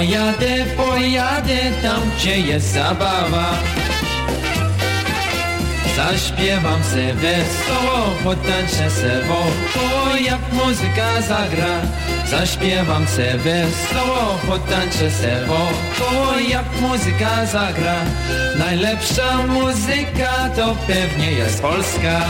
Pojadę, 0.00 0.64
pojadę 0.76 1.58
tam, 1.82 2.00
gdzie 2.16 2.40
jest 2.40 2.72
zabawa. 2.72 3.50
Zaśpiewam 5.96 6.84
se 6.84 7.14
wesoło, 7.14 7.98
potańczę 8.24 8.90
se 8.90 9.22
wokoło, 9.22 10.16
jak 10.16 10.52
muzyka 10.52 11.22
zagra. 11.28 11.80
Zaśpiewam 12.30 13.06
se 13.06 13.38
wesoło, 13.38 14.38
potańczę 14.46 15.10
se 15.10 15.46
wokoło, 15.46 16.38
jak 16.48 16.80
muzyka 16.80 17.46
zagra. 17.46 17.96
Najlepsza 18.58 19.46
muzyka 19.46 20.50
to 20.56 20.76
pewnie 20.86 21.32
jest 21.32 21.62
polska. 21.62 22.20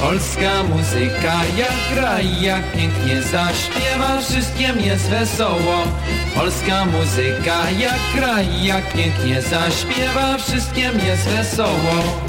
Polska 0.00 0.62
muzyka 0.62 1.44
jak 1.58 1.94
gra 1.94 2.20
i 2.20 2.42
jak 2.42 2.72
pięknie 2.72 3.22
zaśpiewa, 3.22 4.20
wszystkim 4.20 4.80
jest 4.80 5.08
wesoło. 5.08 5.84
Polska 6.34 6.84
muzyka 6.84 7.70
jak 7.70 8.00
gra 8.14 8.42
i 8.42 8.64
jak 8.64 8.92
pięknie 8.92 9.42
zaśpiewa, 9.42 10.38
wszystkim 10.38 11.00
jest 11.06 11.28
wesoło. 11.28 12.20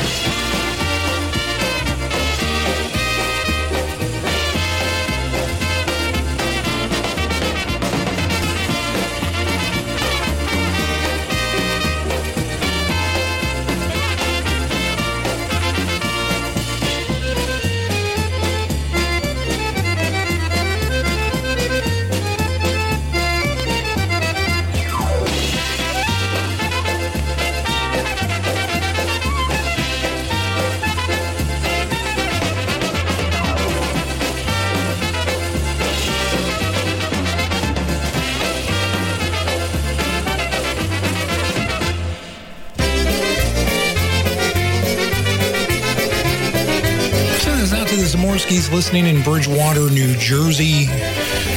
Listening 48.72 49.08
in 49.08 49.22
Bridgewater, 49.22 49.90
New 49.90 50.16
Jersey, 50.18 50.86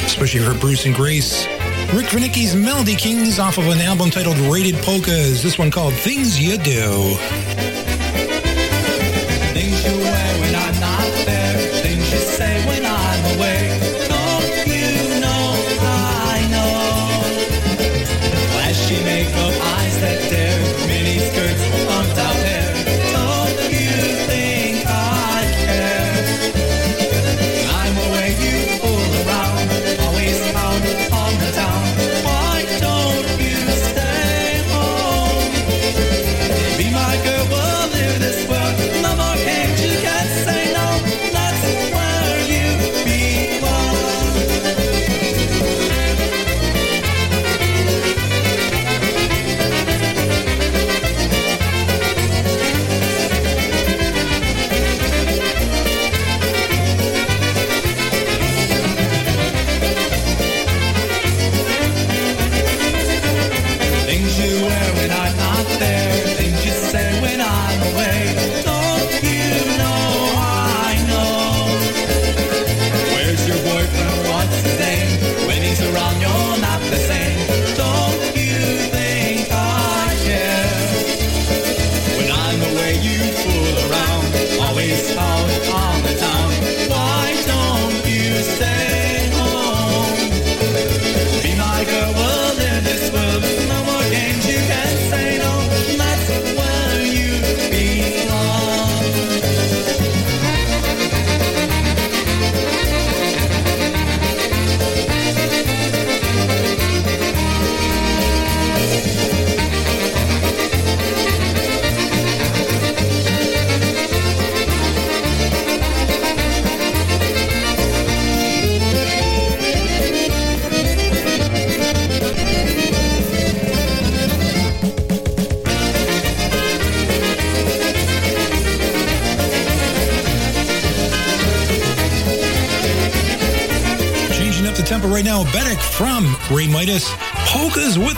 especially 0.04 0.40
for 0.40 0.58
Bruce 0.58 0.84
and 0.86 0.94
Grace. 0.94 1.46
Rick 1.92 2.06
Vinicki's 2.06 2.56
Melody 2.56 2.96
Kings 2.96 3.38
off 3.38 3.58
of 3.58 3.66
an 3.68 3.78
album 3.78 4.10
titled 4.10 4.36
Rated 4.38 4.74
Polkas. 4.76 5.42
This 5.42 5.58
one 5.58 5.70
called 5.70 5.94
Things 5.94 6.40
You 6.40 6.58
Do. 6.58 7.53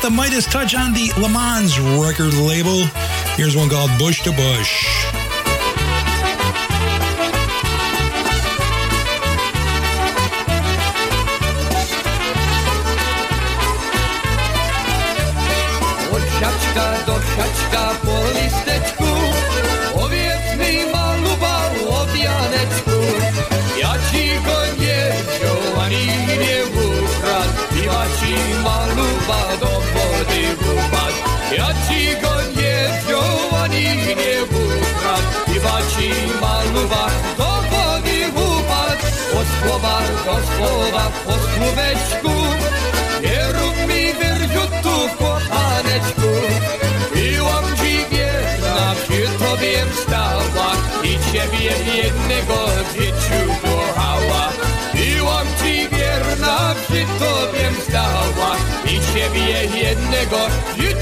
The 0.01 0.11
Midas 0.11 0.47
touch 0.47 0.74
on 0.74 0.92
the 0.92 1.12
Le 1.18 1.28
Mans 1.28 1.78
record 1.78 2.34
label. 2.34 2.86
Here's 3.36 3.57
one 3.57 3.68
called 3.68 3.90
Bush 3.99 4.22
to 4.22 4.32
Bush. 4.32 4.95
Do 40.26 40.32
słowa 40.32 41.10
po 41.24 41.32
słóweczku. 41.32 42.34
Nie 43.22 43.52
rób 43.52 43.76
mi 43.88 44.04
wyrzutu, 44.20 44.96
kochaneczku. 45.18 46.30
Byłam 47.14 47.64
ci 47.76 47.92
wierna, 48.10 48.94
przy 49.02 49.44
tobie 49.44 49.78
stała 50.02 50.70
I 51.02 51.32
ciebie 51.32 51.72
jednego 52.02 52.54
w 52.66 52.96
życiu 52.96 53.40
kochała. 53.62 54.52
Byłam 54.94 55.46
ci 55.62 55.88
wierna, 55.88 56.74
przy 56.82 57.04
tobie 57.18 57.66
stała 57.88 58.56
I 58.84 59.00
ciebie 59.14 59.78
jednego 59.80 60.36
w 60.46 60.82
życiu 60.82 60.95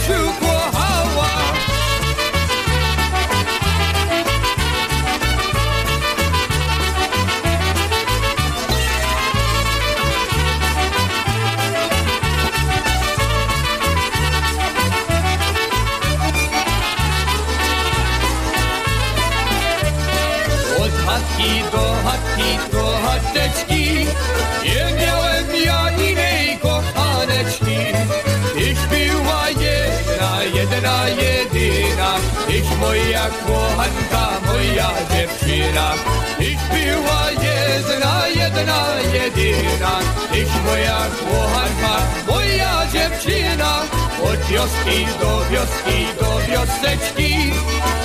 moja 33.24 33.30
kochanka, 33.46 34.40
moja 34.46 34.90
dziewczyna. 35.10 35.94
Ich 36.40 36.58
była 36.68 37.30
jedna, 37.30 38.28
jedna, 38.28 38.80
jedyna. 39.12 39.92
Ich 40.32 40.52
moja 40.64 40.98
kochanka, 41.20 41.94
moja 42.26 42.86
dziewczyna. 42.92 43.80
Od 44.22 44.40
wioski 44.48 45.06
do 45.20 45.44
wioski, 45.50 46.06
do 46.20 46.38
wioseczki, 46.48 47.52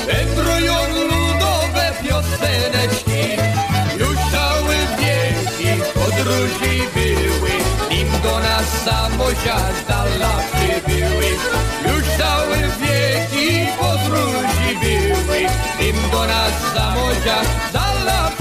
wędrują 0.08 0.76
ludowe 1.10 1.92
pioseneczki. 2.04 3.38
Już 4.00 4.18
całe 4.32 4.76
wieki 5.00 5.82
podróży 5.94 6.76
były, 6.94 7.52
nim 7.90 8.08
do 8.24 8.40
nas 8.40 8.66
samosia 8.86 9.60
dala 9.88 10.34
przybyły. 10.54 11.30
Już 11.88 12.04
całe 12.18 12.58
wieki 12.58 13.68
podróży 13.80 14.49
Είμαι 15.82 16.08
μόνος 16.12 16.54
σαν 16.74 16.90
μούτρα, 16.94 17.40
σαν. 17.72 18.39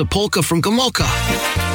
A 0.00 0.04
polka 0.06 0.42
from 0.42 0.62
Gomulka. 0.62 1.69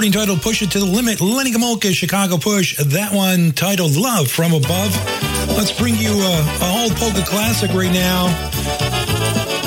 Recording 0.00 0.18
titled 0.18 0.40
Push 0.40 0.62
It 0.62 0.70
to 0.70 0.78
the 0.78 0.86
Limit, 0.86 1.20
Lenny 1.20 1.52
Gomulka, 1.52 1.92
Chicago 1.92 2.38
Push, 2.38 2.78
that 2.78 3.12
one 3.12 3.52
titled 3.52 3.96
Love 3.96 4.30
from 4.30 4.54
Above. 4.54 4.96
Let's 5.60 5.76
bring 5.76 5.94
you 5.94 6.16
uh, 6.16 6.58
a 6.64 6.80
old 6.80 6.96
polka 6.96 7.20
classic 7.20 7.74
right 7.74 7.92
now. 7.92 8.32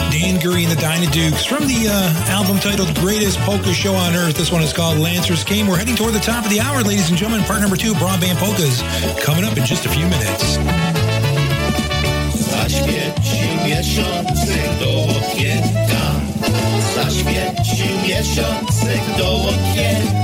Dan 0.09 0.41
Gurry 0.41 0.63
and 0.63 0.71
the 0.71 0.81
Dyna 0.81 1.05
Dukes 1.11 1.45
from 1.45 1.67
the 1.67 1.85
uh, 1.85 2.31
album 2.33 2.57
titled 2.57 2.95
Greatest 2.95 3.37
Polka 3.41 3.73
Show 3.73 3.93
on 3.93 4.15
Earth. 4.15 4.35
This 4.35 4.51
one 4.51 4.63
is 4.63 4.73
called 4.73 4.97
Lancers 4.97 5.43
Came. 5.43 5.67
We're 5.67 5.77
heading 5.77 5.95
toward 5.95 6.15
the 6.15 6.19
top 6.19 6.43
of 6.43 6.49
the 6.49 6.61
hour, 6.61 6.81
ladies 6.81 7.09
and 7.09 7.15
gentlemen. 7.15 7.45
Part 7.45 7.61
number 7.61 7.77
two, 7.77 7.93
Broadband 7.93 8.37
Polkas, 8.37 8.81
coming 9.23 9.45
up 9.45 9.55
in 9.55 9.63
just 9.65 9.85
a 9.85 9.89
few 9.89 10.07
minutes. 10.09 10.57
Do 19.15 19.23
okienka 19.23 20.22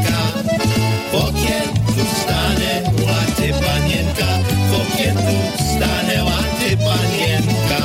W 1.12 1.16
okienku 1.16 2.02
stanęła 2.22 3.20
ty 3.38 3.54
panienka. 3.54 4.28
W 4.70 4.74
okienku 4.82 5.36
stanęła 5.56 6.38
ty 6.60 6.78
panienka. 6.78 7.82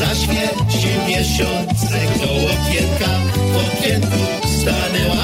Zaświeci 0.00 0.88
miesiączek 1.08 2.18
do 2.18 2.32
okienka. 2.34 3.10
W 3.52 3.56
okienku 3.56 4.18
stanęła 4.60 5.21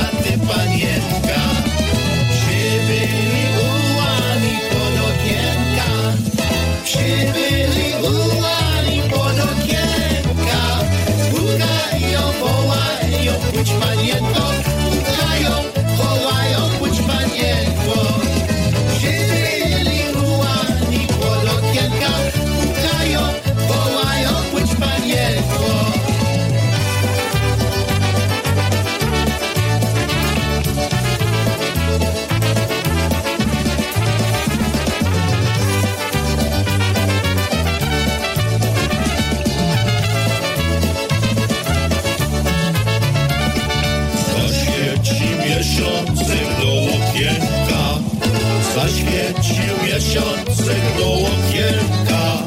Zaświecił 49.28 49.74
miesiącek 49.84 50.82
do 50.98 51.12
okienka. 51.12 52.42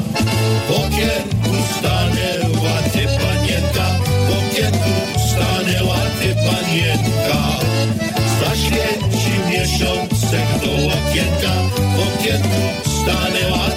W 0.68 0.70
okienku 0.70 1.54
stanęła 1.78 2.82
ty 2.92 2.98
panienka 2.98 3.86
W 4.28 4.32
okienku 4.38 4.90
stanęła 5.28 5.96
ty 6.20 6.34
panienka 6.34 7.42
Zaświecił 8.40 9.46
miesiącek 9.50 10.46
do 10.64 10.72
okienka. 10.86 11.52
W 11.96 12.18
okienku 12.18 12.62
stanęła 12.84 13.71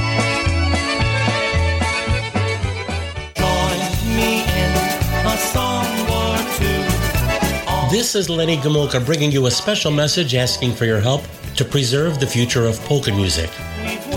This 7.99 8.15
is 8.15 8.29
Lenny 8.29 8.55
Gomulka 8.55 9.05
bringing 9.05 9.29
you 9.29 9.47
a 9.47 9.51
special 9.51 9.91
message 9.91 10.33
asking 10.33 10.73
for 10.73 10.85
your 10.85 11.01
help 11.01 11.21
to 11.57 11.65
preserve 11.65 12.17
the 12.17 12.25
future 12.25 12.65
of 12.65 12.79
polka 12.85 13.11
music. 13.11 13.49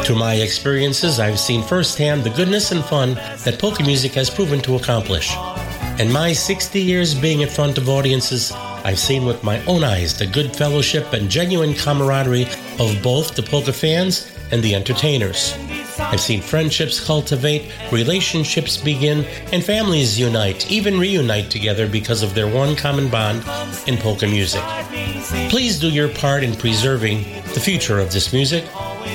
Through 0.04 0.20
my 0.20 0.34
experiences, 0.34 1.18
I've 1.18 1.40
seen 1.40 1.64
firsthand 1.64 2.22
the 2.22 2.30
goodness 2.30 2.70
and 2.70 2.84
fun 2.84 3.14
that 3.44 3.58
polka 3.58 3.82
music 3.82 4.12
has 4.12 4.30
proven 4.30 4.60
to 4.60 4.76
accomplish. 4.76 5.34
In 5.98 6.12
my 6.12 6.32
60 6.32 6.80
years 6.80 7.12
being 7.12 7.40
in 7.40 7.48
front 7.48 7.76
of 7.76 7.88
audiences, 7.88 8.52
I've 8.52 9.00
seen 9.00 9.26
with 9.26 9.42
my 9.42 9.60
own 9.64 9.82
eyes 9.82 10.16
the 10.16 10.28
good 10.28 10.54
fellowship 10.54 11.12
and 11.12 11.28
genuine 11.28 11.74
camaraderie 11.74 12.46
of 12.78 13.02
both 13.02 13.34
the 13.34 13.42
polka 13.42 13.72
fans 13.72 14.30
and 14.52 14.62
the 14.62 14.76
entertainers. 14.76 15.56
I've 16.10 16.20
seen 16.20 16.42
friendships 16.42 17.04
cultivate, 17.04 17.70
relationships 17.90 18.76
begin, 18.76 19.24
and 19.52 19.64
families 19.64 20.18
unite, 20.18 20.70
even 20.70 20.98
reunite 20.98 21.50
together 21.50 21.88
because 21.88 22.22
of 22.22 22.34
their 22.34 22.48
one 22.48 22.76
common 22.76 23.08
bond 23.08 23.44
in 23.86 23.96
polka 23.96 24.26
music. 24.26 24.62
Please 25.48 25.78
do 25.78 25.88
your 25.88 26.08
part 26.08 26.42
in 26.42 26.54
preserving 26.54 27.24
the 27.54 27.60
future 27.60 27.98
of 27.98 28.12
this 28.12 28.32
music. 28.32 28.64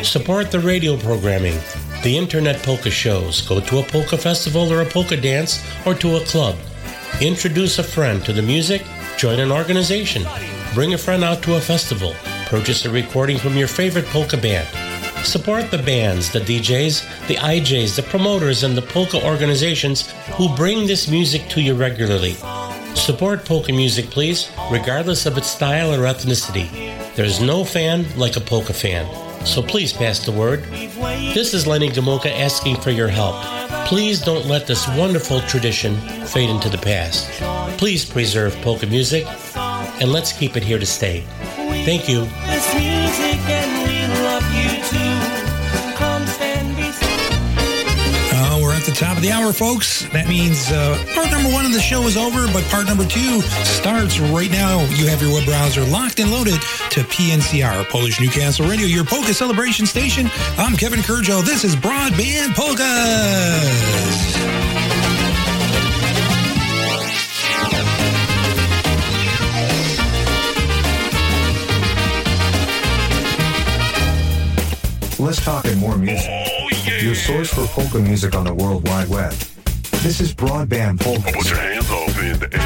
Support 0.04 0.52
the 0.52 0.60
radio 0.60 0.98
programming, 0.98 1.58
the 2.04 2.18
internet 2.18 2.64
polka 2.64 2.90
shows, 2.90 3.42
go 3.42 3.60
to 3.60 3.80
a 3.80 3.84
polka 3.84 4.18
festival 4.18 4.72
or 4.72 4.82
a 4.82 4.86
polka 4.86 5.18
dance, 5.18 5.64
or 5.86 5.94
to 5.96 6.18
a 6.18 6.22
club. 6.22 6.56
Introduce 7.22 7.80
a 7.80 7.84
friend 7.84 8.24
to 8.26 8.34
the 8.34 8.42
music, 8.42 8.84
join 9.18 9.40
an 9.40 9.52
organization, 9.52 10.24
bring 10.74 10.94
a 10.94 10.98
friend 10.98 11.24
out 11.24 11.42
to 11.44 11.56
a 11.56 11.62
festival, 11.62 12.16
purchase 12.46 12.86
a 12.86 12.90
recording 12.90 13.38
from 13.38 13.58
your 13.58 13.68
favorite 13.68 14.06
polka 14.06 14.38
band. 14.38 14.68
Support 15.24 15.72
the 15.72 15.82
bands, 15.84 16.32
the 16.32 16.39
DJs, 16.39 17.28
the 17.28 17.36
IJs, 17.36 17.95
the 17.95 18.03
promoters, 18.03 18.63
and 18.63 18.78
the 18.78 18.82
polka 18.82 19.24
organizations 19.26 20.11
who 20.34 20.55
bring 20.55 20.88
this 20.88 21.09
music 21.09 21.47
to 21.49 21.61
you 21.61 21.76
regularly. 21.76 22.36
Support 22.95 23.45
polka 23.45 23.74
music, 23.74 24.05
please, 24.09 24.49
regardless 24.72 25.26
of 25.26 25.38
its 25.38 25.47
style 25.49 25.93
or 25.93 26.05
ethnicity. 26.05 26.68
There's 27.15 27.41
no 27.41 27.63
fan 27.63 28.05
like 28.18 28.36
a 28.38 28.41
polka 28.41 28.74
fan. 28.74 29.05
So 29.45 29.61
please 29.61 29.93
pass 29.93 30.26
the 30.26 30.32
word. 30.32 30.63
This 31.34 31.53
is 31.53 31.68
Lenny 31.68 31.89
Gomulka 31.89 32.32
asking 32.32 32.78
for 32.78 32.91
your 32.91 33.07
help. 33.07 33.36
Please 33.88 34.22
don't 34.22 34.45
let 34.45 34.68
this 34.68 34.88
wonderful 34.89 35.41
tradition 35.41 35.95
fade 36.28 36.49
into 36.49 36.70
the 36.70 36.78
past. 36.78 37.30
Please 37.78 38.03
preserve 38.03 38.55
polka 38.61 38.88
music 38.88 39.26
and 39.55 40.11
let's 40.11 40.32
keep 40.32 40.57
it 40.57 40.63
here 40.63 40.80
to 40.80 40.86
stay. 40.86 41.22
Thank 41.86 42.09
you. 42.09 42.28
Top 49.18 49.24
of 49.24 49.30
the 49.32 49.36
hour, 49.36 49.51
folks. 49.51 50.07
That 50.09 50.30
means 50.30 50.70
uh, 50.70 50.93
part 51.15 51.32
number 51.32 51.49
one 51.49 51.65
of 51.65 51.74
the 51.74 51.82
show 51.82 52.03
is 52.03 52.15
over, 52.15 52.45
but 52.53 52.63
part 52.65 52.86
number 52.86 53.03
two 53.03 53.41
starts 53.65 54.20
right 54.20 54.51
now. 54.51 54.82
You 54.93 55.07
have 55.07 55.24
your 55.24 55.34
web 55.34 55.43
browser 55.43 55.84
locked 55.86 56.20
and 56.20 56.30
loaded 56.30 56.61
to 56.91 57.01
PNCR, 57.01 57.89
Polish 57.89 58.22
Newcastle 58.22 58.68
Radio, 58.68 58.86
your 58.86 59.03
polka 59.03 59.34
celebration 59.34 59.88
station. 59.88 60.30
I'm 60.59 60.78
Kevin 60.78 60.99
Kurdziel. 60.99 61.43
This 61.43 61.63
is 61.63 61.76
Broadband 61.76 62.53
Polkas. 62.53 62.78
Let's 75.20 75.43
talk 75.43 75.65
and 75.65 75.80
more 75.80 75.97
music. 75.97 76.37
Your 77.08 77.16
source 77.16 77.53
for 77.53 77.66
polka 77.68 77.99
music 77.99 78.36
on 78.36 78.43
the 78.43 78.53
World 78.53 78.86
Wide 78.86 79.08
Web. 79.08 79.32
This 80.03 80.20
is 80.20 80.34
Broadband 80.36 80.99
Polka. 80.99 81.32
Put 81.32 81.49
your 81.49 81.58
hands 81.58 81.89
up 81.89 82.10
in 82.20 82.38
the 82.38 82.49
air. 82.51 82.60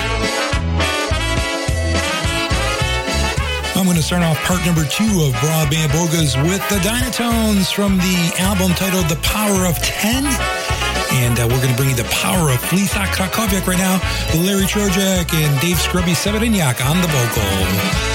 I'm 3.78 3.86
going 3.86 3.98
to 3.98 4.02
start 4.02 4.24
off 4.24 4.40
part 4.40 4.66
number 4.66 4.84
two 4.86 5.06
of 5.22 5.34
Broadband 5.46 5.90
Polkas 5.92 6.36
with 6.38 6.68
the 6.70 6.82
Dynatones 6.82 7.72
from 7.72 7.98
the 7.98 8.34
album 8.40 8.72
titled 8.74 9.06
The 9.10 9.22
Power 9.22 9.68
of 9.68 9.78
10. 9.78 10.26
And 11.22 11.38
uh, 11.38 11.46
we're 11.48 11.62
going 11.62 11.70
to 11.70 11.78
bring 11.78 11.92
you 11.92 11.96
the 11.96 12.10
power 12.10 12.50
of 12.50 12.58
Flisa 12.58 13.06
Krakowiak 13.14 13.68
right 13.68 13.78
now. 13.78 14.02
Larry 14.42 14.66
Trojak 14.66 15.32
and 15.36 15.62
Dave 15.62 15.78
Scrubby 15.78 16.14
Severiniak 16.14 16.84
on 16.84 17.00
the 17.00 17.08
vocal. 17.14 18.11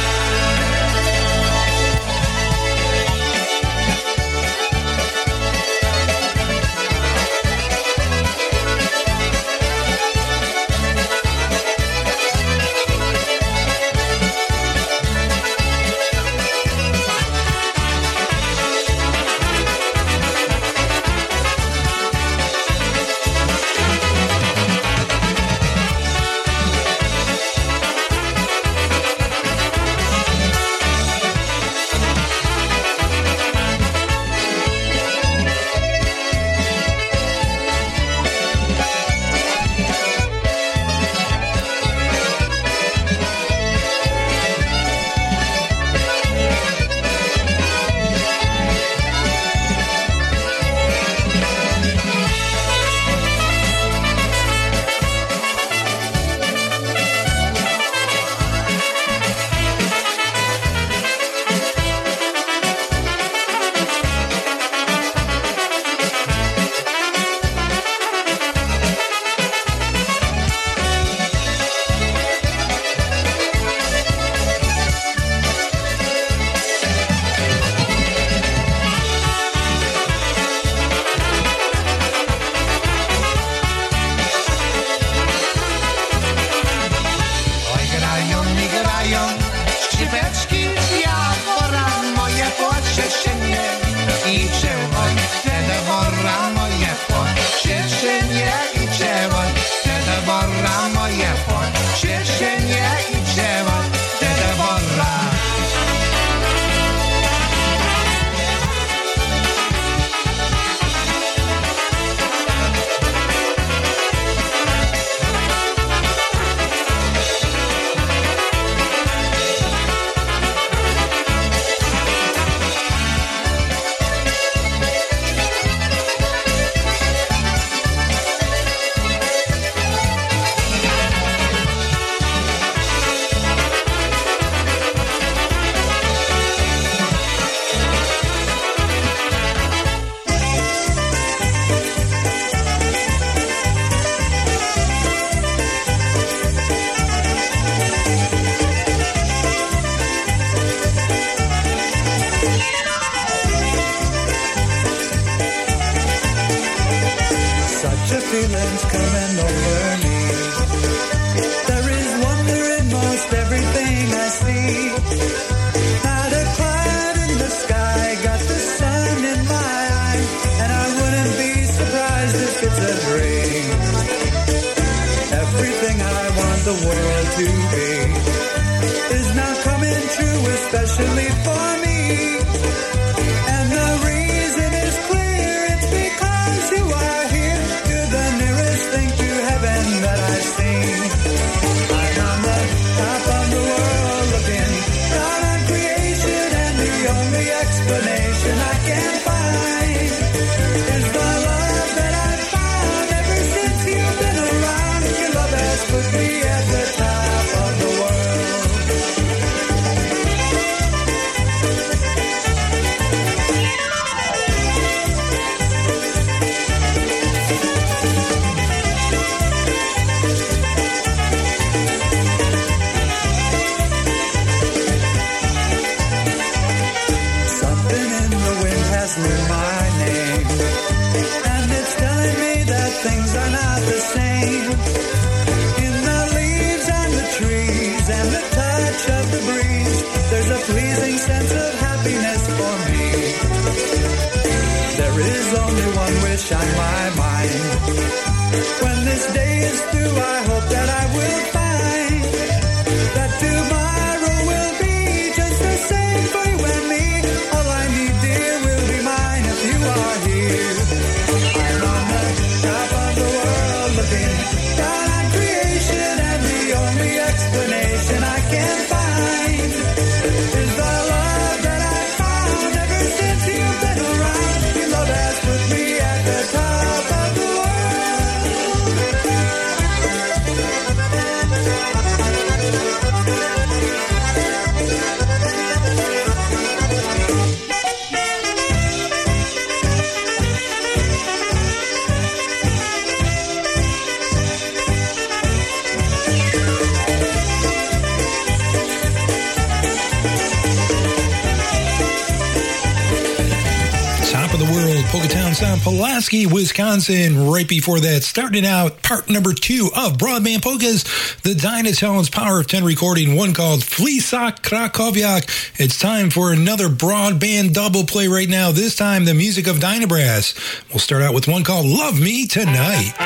Wisconsin. 306.32 307.48
Right 307.48 307.68
before 307.68 308.00
that, 308.00 308.24
starting 308.24 308.66
out 308.66 309.02
part 309.02 309.30
number 309.30 309.52
two 309.52 309.90
of 309.94 310.18
Broadband 310.18 310.62
Polkas, 310.62 311.04
the 311.42 311.54
Dynatones 311.54 312.32
Power 312.32 312.58
of 312.58 312.66
10 312.66 312.84
recording, 312.84 313.36
one 313.36 313.54
called 313.54 313.80
Fleesock 313.80 314.62
Krakowiak. 314.62 315.80
It's 315.80 315.98
time 315.98 316.30
for 316.30 316.52
another 316.52 316.88
broadband 316.88 317.74
double 317.74 318.04
play 318.04 318.26
right 318.26 318.48
now, 318.48 318.72
this 318.72 318.96
time 318.96 319.24
the 319.24 319.34
music 319.34 319.68
of 319.68 319.76
Dynabrass. 319.76 320.88
We'll 320.88 320.98
start 320.98 321.22
out 321.22 321.32
with 321.32 321.46
one 321.46 321.62
called 321.62 321.86
Love 321.86 322.20
Me 322.20 322.46
Tonight. 322.46 323.25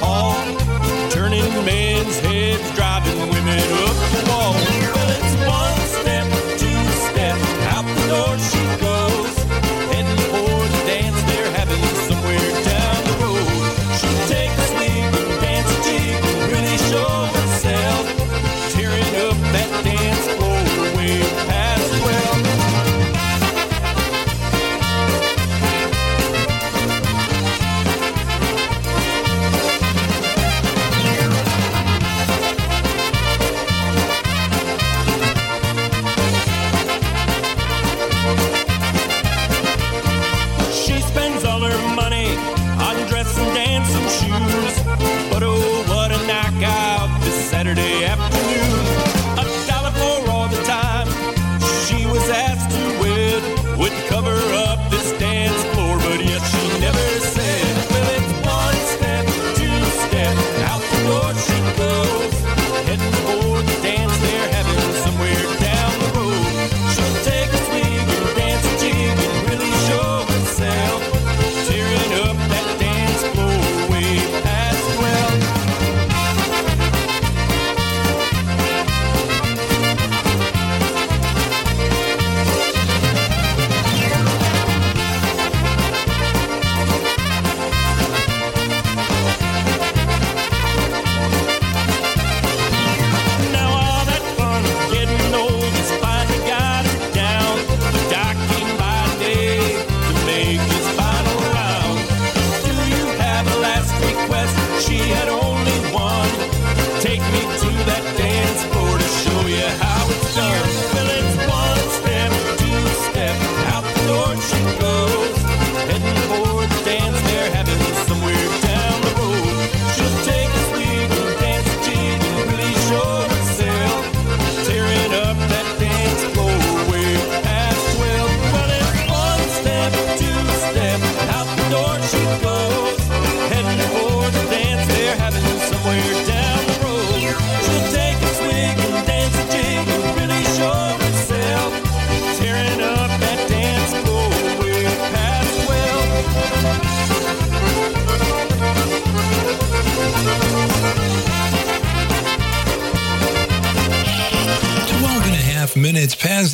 Hall, 0.00 0.34
turning 1.10 1.44
man's 1.64 2.18
head. 2.20 2.27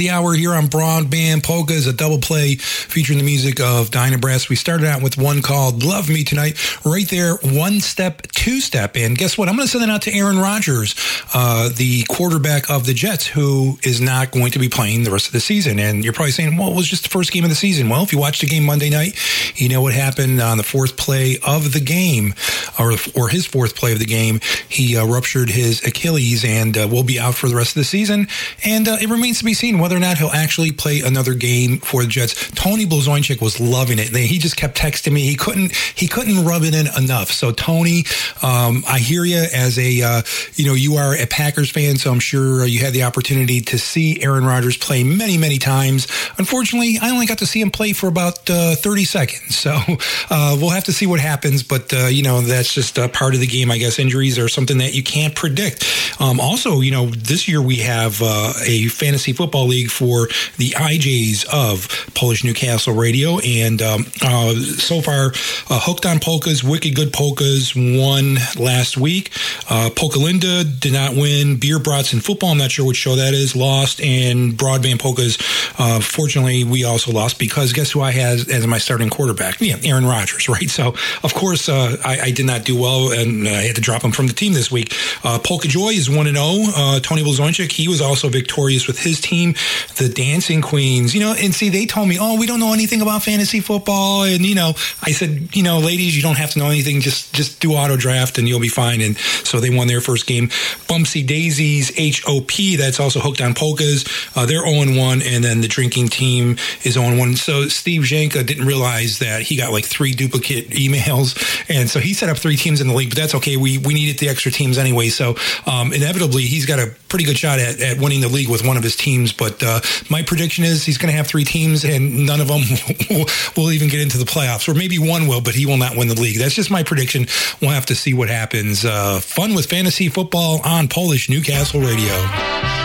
The 0.05 0.11
hour 0.11 0.35
here 0.35 0.53
on 0.53 0.67
Broadband 0.67 1.43
Polka 1.43 1.73
is 1.73 1.87
a 1.87 1.93
double 1.95 2.19
play 2.19 2.57
featuring 2.57 3.19
the 3.19 3.25
music 3.25 3.59
of 3.59 3.91
Dynabrass. 3.91 4.51
We 4.51 4.57
started 4.57 4.87
out 4.87 5.03
with 5.03 5.17
one 5.17 5.41
called 5.41 5.83
Love 5.83 6.11
Me 6.11 6.25
Tonight, 6.25 6.59
right 6.85 7.09
there, 7.09 7.37
one 7.37 7.81
step, 7.81 8.21
two 8.33 8.61
step. 8.61 8.99
And 8.99 9.17
guess 9.17 9.39
what? 9.39 9.49
I'm 9.49 9.57
going 9.57 9.67
to 9.67 9.73
send 9.73 9.83
that 9.83 9.89
out 9.89 10.03
to 10.03 10.13
Aaron 10.13 10.39
Rodgers, 10.39 10.95
uh, 11.33 11.71
the 11.75 12.03
quarterback 12.03 12.69
of 12.69 12.85
the 12.85 12.93
Jets, 12.93 13.27
who 13.27 13.79
is 13.83 14.03
not 14.03 14.31
going 14.31 14.51
to 14.51 14.59
be 14.59 14.69
playing 14.69 15.05
the 15.05 15.11
rest 15.11 15.29
of 15.29 15.33
the 15.33 15.41
season. 15.41 15.79
And 15.79 16.05
you're 16.05 16.13
probably 16.13 16.33
saying, 16.33 16.59
well, 16.59 16.71
it 16.71 16.77
was 16.77 16.87
just 16.87 17.05
the 17.05 17.09
first 17.09 17.33
game 17.33 17.45
of 17.45 17.49
the 17.49 17.57
season. 17.57 17.89
Well, 17.89 18.03
if 18.03 18.13
you 18.13 18.19
watched 18.19 18.43
the 18.43 18.47
game 18.47 18.65
Monday 18.67 18.91
night, 18.91 19.19
you 19.57 19.71
know 19.71 19.81
what 19.81 19.95
happened 19.95 20.39
on 20.43 20.59
the 20.59 20.65
fourth 20.65 20.99
play 20.99 21.39
of 21.47 21.73
the 21.73 21.81
game, 21.81 22.35
or, 22.79 22.93
or 23.17 23.31
his 23.31 23.47
fourth 23.47 23.75
play 23.75 23.95
of 23.95 24.01
the 24.01 24.05
game. 24.05 24.41
He 24.75 24.97
uh, 24.97 25.07
ruptured 25.07 25.51
his 25.51 25.85
Achilles 25.87 26.45
and 26.45 26.77
uh, 26.77 26.89
will 26.91 27.05
be 27.05 27.21
out 27.21 27.35
for 27.35 27.49
the 27.49 27.55
rest 27.55 27.71
of 27.71 27.81
the 27.81 27.85
season. 27.85 28.27
And 28.65 28.89
uh, 28.89 28.97
it 29.01 29.09
remains 29.09 29.39
to 29.39 29.45
be 29.45 29.55
seen 29.55 29.79
whether 29.79 29.97
or 29.97 30.01
not 30.01 30.19
he'll 30.19 30.29
actually 30.29 30.73
play 30.73 31.01
another 31.01 31.35
game 31.35 31.79
for 31.79 32.03
the 32.03 32.09
Jets. 32.09 32.51
Tony 32.51 32.85
Blazonczyk 32.87 33.41
was 33.41 33.61
loving 33.61 33.99
it. 33.99 34.09
He 34.09 34.39
just 34.39 34.57
kept 34.57 34.77
texting 34.77 35.13
me. 35.13 35.23
He 35.23 35.37
couldn't 35.37 35.73
he 35.95 36.09
couldn't 36.09 36.45
rub 36.45 36.63
it 36.63 36.75
in 36.75 36.87
enough. 37.03 37.31
So 37.31 37.53
Tony, 37.53 38.05
um, 38.43 38.85
I 38.89 38.99
hear 38.99 39.25
you 39.25 39.45
as 39.55 39.79
a 39.79 40.03
uh, 40.03 40.23
you 40.55 40.67
know 40.67 40.75
you 40.75 40.97
are 40.97 41.15
a 41.15 41.27
Packers 41.27 41.71
fan, 41.71 41.97
so 41.97 42.11
I'm 42.11 42.21
sure 42.21 42.67
you 42.67 42.81
had 42.81 42.93
the 42.93 43.05
opportunity 43.05 43.61
to 43.61 43.79
see 43.79 44.23
Aaron 44.23 44.45
Rodgers 44.45 44.77
play 44.77 45.05
many 45.05 45.39
many 45.39 45.59
times. 45.59 46.07
Unfortunately, 46.39 46.99
I 47.01 47.11
only 47.11 47.27
got 47.27 47.39
to 47.39 47.47
see 47.47 47.61
him 47.61 47.71
play 47.71 47.93
for 47.93 48.09
about 48.09 48.51
uh, 48.51 48.75
30 48.75 49.05
seconds. 49.05 49.57
So 49.57 49.73
uh, 50.31 50.57
we'll 50.61 50.71
have 50.71 50.85
to 50.85 50.93
see 50.93 51.07
what 51.07 51.21
happens. 51.21 51.63
But 51.63 51.93
uh, 51.93 52.07
you 52.07 52.23
know 52.23 52.41
that's 52.41 52.75
just 52.75 52.97
part 53.13 53.35
of 53.35 53.41
the 53.41 53.47
game, 53.47 53.71
I 53.71 53.79
guess. 53.79 53.99
Injuries 53.99 54.39
are 54.39 54.49
something 54.65 54.79
that 54.79 54.95
you 54.95 55.03
can't 55.03 55.35
predict. 55.35 55.85
Um, 56.21 56.41
also, 56.41 56.81
you 56.81 56.91
know 56.91 57.07
this 57.07 57.47
year 57.49 57.61
we 57.61 57.77
have 57.77 58.23
uh, 58.23 58.55
a 58.67 58.89
fantasy 58.89 59.35
football 59.35 59.67
league 59.67 59.91
for 59.91 60.29
the 60.57 60.71
IJs 60.71 61.45
of 61.53 61.89
Polish 62.15 62.45
Newcastle 62.45 62.95
Radio, 62.95 63.39
and 63.41 63.83
um, 63.83 64.07
uh, 64.23 64.55
so 64.55 65.03
far, 65.03 65.33
uh, 65.69 65.81
Hooked 65.81 66.07
on 66.07 66.19
Polkas, 66.21 66.65
Wicked 66.65 66.97
Good 66.97 67.13
Polkas 67.13 67.75
won 67.77 68.37
last 68.57 68.97
week. 68.97 69.33
Uh, 69.69 69.91
Polka 69.95 70.19
Linda 70.19 70.65
did 70.65 70.95
not 70.95 71.15
win. 71.15 71.59
Beer 71.59 71.79
Brats 71.79 72.15
in 72.15 72.21
football, 72.21 72.53
I'm 72.53 72.59
not 72.59 72.71
sure 72.71 72.87
which 72.87 72.97
show 72.97 73.17
that 73.17 73.35
is, 73.35 73.55
lost, 73.55 74.01
and 74.01 74.53
Broadband 74.53 75.01
Polkas, 75.01 75.37
uh, 75.79 76.01
fortunately, 76.01 76.65
we 76.65 76.85
also 76.85 77.13
lost 77.13 77.39
because 77.39 77.73
guess 77.75 77.91
who 77.91 78.01
I 78.01 78.13
had 78.13 78.49
as 78.49 78.67
my 78.67 78.79
starting 78.79 79.11
quarterback? 79.11 79.61
Yeah, 79.61 79.77
Aaron 79.85 80.07
Rodgers, 80.07 80.49
right? 80.55 80.71
So, 80.71 80.95
of 81.23 81.35
course, 81.35 81.69
uh, 81.69 81.97
I, 82.03 82.21
I, 82.21 82.31
did 82.31 82.47
not 82.47 82.65
do 82.65 82.81
well, 82.81 83.13
and 83.13 83.47
I 83.47 83.63
had 83.63 83.75
to 83.77 83.83
drop 83.83 84.03
him 84.03 84.13
from 84.13 84.27
the 84.27 84.33
team 84.33 84.54
this 84.55 84.71
week. 84.71 84.95
Uh, 85.23 85.39
Polka 85.39 85.69
Joy 85.69 85.91
is 85.91 86.09
1 86.09 86.27
0. 86.27 86.35
Uh, 86.37 87.01
Tony 87.01 87.23
Blazonczyk, 87.23 87.71
he 87.71 87.89
was 87.89 88.01
also 88.01 88.29
victorious 88.29 88.87
with 88.87 88.99
his 88.99 89.21
team, 89.21 89.55
the 89.97 90.09
Dancing 90.09 90.63
Queens. 90.63 91.15
You 91.15 91.21
know, 91.21 91.35
and 91.39 91.55
see, 91.55 91.69
they 91.69 91.87
told 91.87 92.09
me, 92.09 92.19
oh, 92.21 92.39
we 92.39 92.47
don't 92.47 92.61
know 92.61 92.73
anything 92.73 93.01
about 93.01 93.23
fantasy 93.23 93.61
football. 93.61 94.25
And, 94.25 94.45
you 94.45 94.55
know, 94.55 94.75
I 95.03 95.13
said, 95.13 95.55
you 95.55 95.63
know, 95.63 95.79
ladies, 95.79 96.17
you 96.17 96.23
don't 96.23 96.39
have 96.39 96.51
to 96.53 96.59
know 96.59 96.67
anything. 96.67 97.01
Just 97.01 97.35
just 97.35 97.61
do 97.61 97.73
auto 97.73 97.97
draft 97.97 98.39
and 98.39 98.49
you'll 98.49 98.61
be 98.61 98.69
fine. 98.69 99.01
And 99.01 99.17
so 99.19 99.61
they 99.61 99.71
won 99.71 99.87
their 99.87 100.01
first 100.01 100.27
game. 100.27 100.49
Bumpsy 100.89 101.27
Daisies, 101.27 101.91
HOP, 102.25 102.79
that's 102.79 103.01
also 103.01 103.21
hooked 103.21 103.41
on 103.41 103.55
polkas. 103.55 104.05
Uh, 104.35 104.47
they're 104.47 104.65
0 104.67 104.97
1. 104.97 105.23
And 105.23 105.45
then 105.45 105.61
the 105.61 105.69
drinking 105.69 106.09
team 106.09 106.57
is 106.85 106.95
0 106.95 107.19
1. 107.19 107.37
So 107.37 107.69
Steve 107.69 108.03
Janka 108.03 108.45
didn't 108.45 108.67
realize 108.67 109.19
that 109.19 109.43
he 109.43 109.57
got 109.57 109.73
like 109.73 109.85
three 109.85 110.13
duplicate 110.13 110.71
emails. 110.71 111.35
And 111.69 111.89
so 111.89 112.01
he 112.01 112.15
set 112.15 112.29
up 112.29 112.39
three 112.39 112.57
teams 112.57 112.81
in 112.81 112.89
the 112.89 112.95
league, 112.95 113.11
but 113.11 113.19
that's 113.19 113.35
okay. 113.37 113.57
We, 113.57 113.79
we 113.79 113.95
needed 113.95 114.19
the 114.19 114.29
extra 114.29 114.44
teams 114.51 114.79
anyway. 114.79 115.09
So 115.09 115.37
um, 115.67 115.93
inevitably, 115.93 116.43
he's 116.43 116.67
got 116.67 116.79
a 116.79 116.95
pretty 117.09 117.25
good 117.25 117.39
shot 117.39 117.59
at, 117.59 117.81
at 117.81 117.99
winning 117.99 118.21
the 118.21 118.29
league 118.29 118.49
with 118.49 118.67
one 118.67 118.77
of 118.77 118.83
his 118.83 118.97
teams. 118.97 119.33
But 119.33 119.63
uh, 119.63 119.81
my 120.11 120.23
prediction 120.23 120.65
is 120.65 120.85
he's 120.85 120.99
going 120.99 121.11
to 121.11 121.17
have 121.17 121.27
three 121.27 121.45
teams 121.45 121.85
and 121.85 122.27
none 122.27 122.41
of 122.41 122.49
them 122.49 122.63
will, 123.11 123.27
will 123.57 123.73
even 123.73 123.89
get 123.89 124.01
into 124.01 124.19
the 124.19 124.25
playoffs. 124.25 124.69
Or 124.69 124.75
maybe 124.75 124.99
one 124.99 125.27
will, 125.27 125.41
but 125.41 125.55
he 125.55 125.67
will 125.67 125.79
not 125.79 125.97
win 125.97 126.09
the 126.09 126.21
league. 126.21 126.39
That's 126.39 126.55
just 126.55 126.71
my 126.71 126.83
prediction. 126.83 127.27
We'll 127.61 127.71
have 127.71 127.87
to 127.87 127.95
see 127.95 128.15
what 128.15 128.29
happens. 128.29 128.85
Uh, 128.85 129.21
fun 129.21 129.55
with 129.55 129.67
fantasy 129.67 130.09
football 130.09 130.61
on 130.65 130.89
Polish 130.89 131.29
Newcastle 131.29 131.81
Radio. 131.81 132.84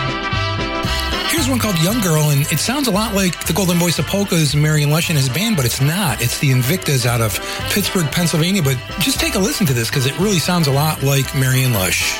Here's 1.30 1.48
one 1.48 1.60
called 1.60 1.78
Young 1.78 2.00
Girl, 2.00 2.30
and 2.30 2.40
it 2.50 2.58
sounds 2.58 2.88
a 2.88 2.90
lot 2.90 3.14
like 3.14 3.46
the 3.46 3.52
Golden 3.52 3.78
Voice 3.78 4.00
of 4.00 4.06
Polka's 4.06 4.56
Marion 4.56 4.90
Lush 4.90 5.10
and 5.10 5.16
his 5.16 5.28
band, 5.28 5.56
but 5.56 5.64
it's 5.64 5.80
not. 5.80 6.20
It's 6.20 6.40
the 6.40 6.50
Invictas 6.50 7.06
out 7.06 7.20
of 7.20 7.38
Pittsburgh, 7.70 8.10
Pennsylvania. 8.10 8.64
But 8.64 8.76
just 8.98 9.20
take 9.20 9.36
a 9.36 9.38
listen 9.38 9.64
to 9.66 9.72
this 9.72 9.88
because 9.88 10.06
it 10.06 10.18
really 10.18 10.40
sounds 10.40 10.66
a 10.66 10.72
lot 10.72 11.04
like 11.04 11.32
Marion 11.34 11.72
Lush. 11.72 12.18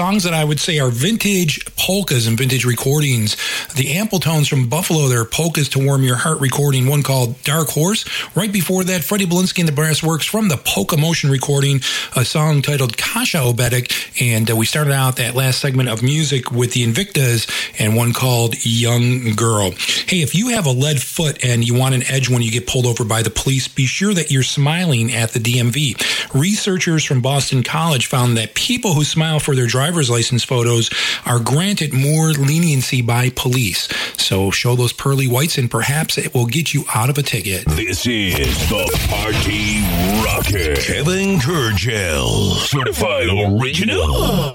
Songs 0.00 0.24
that 0.24 0.32
I 0.32 0.44
would 0.44 0.58
say 0.58 0.78
are 0.78 0.88
vintage 0.88 1.62
polkas 1.76 2.26
and 2.26 2.38
vintage 2.38 2.64
recordings. 2.64 3.36
The 3.76 3.98
Ample 3.98 4.18
Tones 4.18 4.48
from 4.48 4.66
Buffalo, 4.66 5.08
their 5.08 5.26
Polkas 5.26 5.68
to 5.70 5.78
Warm 5.84 6.02
Your 6.04 6.16
Heart 6.16 6.40
recording, 6.40 6.86
one 6.86 7.02
called 7.02 7.42
Dark 7.42 7.68
Horse. 7.68 8.06
Right 8.34 8.50
before 8.50 8.82
that, 8.84 9.04
Freddie 9.04 9.26
Belinsky 9.26 9.58
and 9.58 9.68
the 9.68 9.72
Brass 9.72 10.02
Works 10.02 10.24
from 10.24 10.48
the 10.48 10.56
Polka 10.56 10.96
Motion 10.96 11.28
recording, 11.30 11.80
a 12.16 12.24
song 12.24 12.62
titled 12.62 12.96
Kasha 12.96 13.36
Obedik. 13.36 13.92
And 14.22 14.50
uh, 14.50 14.56
we 14.56 14.64
started 14.64 14.94
out 14.94 15.16
that 15.16 15.34
last 15.34 15.60
segment 15.60 15.90
of 15.90 16.02
music 16.02 16.50
with 16.50 16.72
the 16.72 16.82
Invictas 16.82 17.46
and 17.78 17.94
one 17.94 18.14
called 18.14 18.54
Young 18.64 19.34
Girl. 19.34 19.72
Hey, 20.06 20.22
if 20.22 20.34
you 20.34 20.48
have 20.48 20.64
a 20.64 20.72
lead 20.72 21.02
foot 21.02 21.44
and 21.44 21.62
you 21.62 21.74
want 21.74 21.94
an 21.94 22.04
edge 22.04 22.30
when 22.30 22.40
you 22.40 22.50
get 22.50 22.66
pulled 22.66 22.86
over 22.86 23.04
by 23.04 23.20
the 23.20 23.28
police, 23.28 23.68
be 23.68 23.84
sure 23.84 24.14
that 24.14 24.30
you're 24.30 24.42
smiling 24.42 25.12
at 25.12 25.32
the 25.32 25.40
DMV 25.40 26.09
researchers 26.34 27.04
from 27.04 27.20
Boston 27.20 27.62
College 27.62 28.06
found 28.06 28.36
that 28.36 28.54
people 28.54 28.94
who 28.94 29.04
smile 29.04 29.40
for 29.40 29.54
their 29.54 29.66
driver's 29.66 30.10
license 30.10 30.44
photos 30.44 30.90
are 31.26 31.40
granted 31.40 31.92
more 31.92 32.30
leniency 32.30 33.02
by 33.02 33.30
police. 33.30 33.88
So 34.16 34.50
show 34.50 34.76
those 34.76 34.92
pearly 34.92 35.28
whites 35.28 35.58
and 35.58 35.70
perhaps 35.70 36.18
it 36.18 36.34
will 36.34 36.46
get 36.46 36.72
you 36.74 36.84
out 36.94 37.10
of 37.10 37.18
a 37.18 37.22
ticket. 37.22 37.64
This 37.66 38.06
is 38.06 38.68
the 38.68 38.86
Party 39.08 39.82
Rocket. 40.24 40.78
Kevin 40.78 41.38
Kurdziel, 41.38 42.54
certified 42.66 43.28
original. 43.28 44.52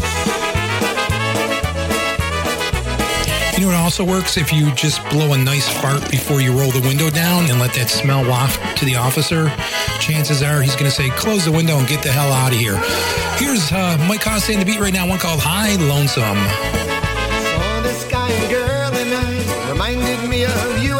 You 3.56 3.61
know, 3.61 3.68
what 3.68 3.76
also 3.76 4.03
works 4.03 4.38
if 4.38 4.52
you 4.52 4.72
just 4.73 5.02
blow 5.10 5.31
a 5.34 5.38
nice 5.38 5.69
fart 5.81 6.11
before 6.11 6.41
you 6.41 6.52
roll 6.57 6.72
the 6.72 6.81
window 6.81 7.10
down 7.10 7.45
and 7.49 7.60
let 7.60 7.73
that 7.73 7.89
smell 7.89 8.22
waft 8.27 8.77
to 8.77 8.85
the 8.85 8.95
officer 8.95 9.49
chances 10.06 10.44
are 10.44 10.61
he's 10.61 10.76
going 10.76 10.86
to 10.86 10.91
say, 10.91 11.10
close 11.10 11.45
the 11.45 11.52
window 11.52 11.80
and 11.80 11.88
get 11.88 12.03
the 12.03 12.11
hell 12.11 12.32
out 12.32 12.53
of 12.53 12.60
here. 12.60 12.77
Here's 13.38 13.72
uh, 13.72 13.98
Mike 14.07 14.22
Costa 14.22 14.53
in 14.53 14.60
the 14.60 14.65
beat 14.65 14.80
right 14.80 14.94
now, 14.94 15.07
one 15.07 15.18
called 15.18 15.40
High 15.41 15.76
Lonesome. 15.77 16.38
Saw 18.07 18.27
and 18.27 18.49
girl 18.52 18.94
and 18.94 19.11
I 19.11 19.72
reminded 19.72 20.30
me 20.30 20.45
of 20.45 20.84
you. 20.84 20.94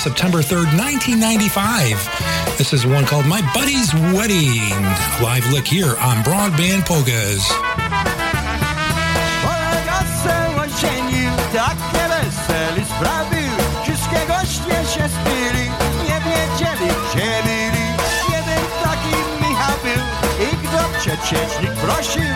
September 0.00 0.38
3rd, 0.38 0.72
1995. 0.80 2.56
This 2.56 2.72
is 2.72 2.86
one 2.86 3.04
called 3.04 3.26
My 3.26 3.42
Buddy's 3.52 3.92
Wedding. 4.16 4.72
Live 5.22 5.44
lick 5.52 5.66
here 5.66 5.94
on 5.98 6.22
Broadband 6.24 6.86
Polkas. 6.86 7.46
przeciecznik 21.00 21.72
prosił 21.72 22.29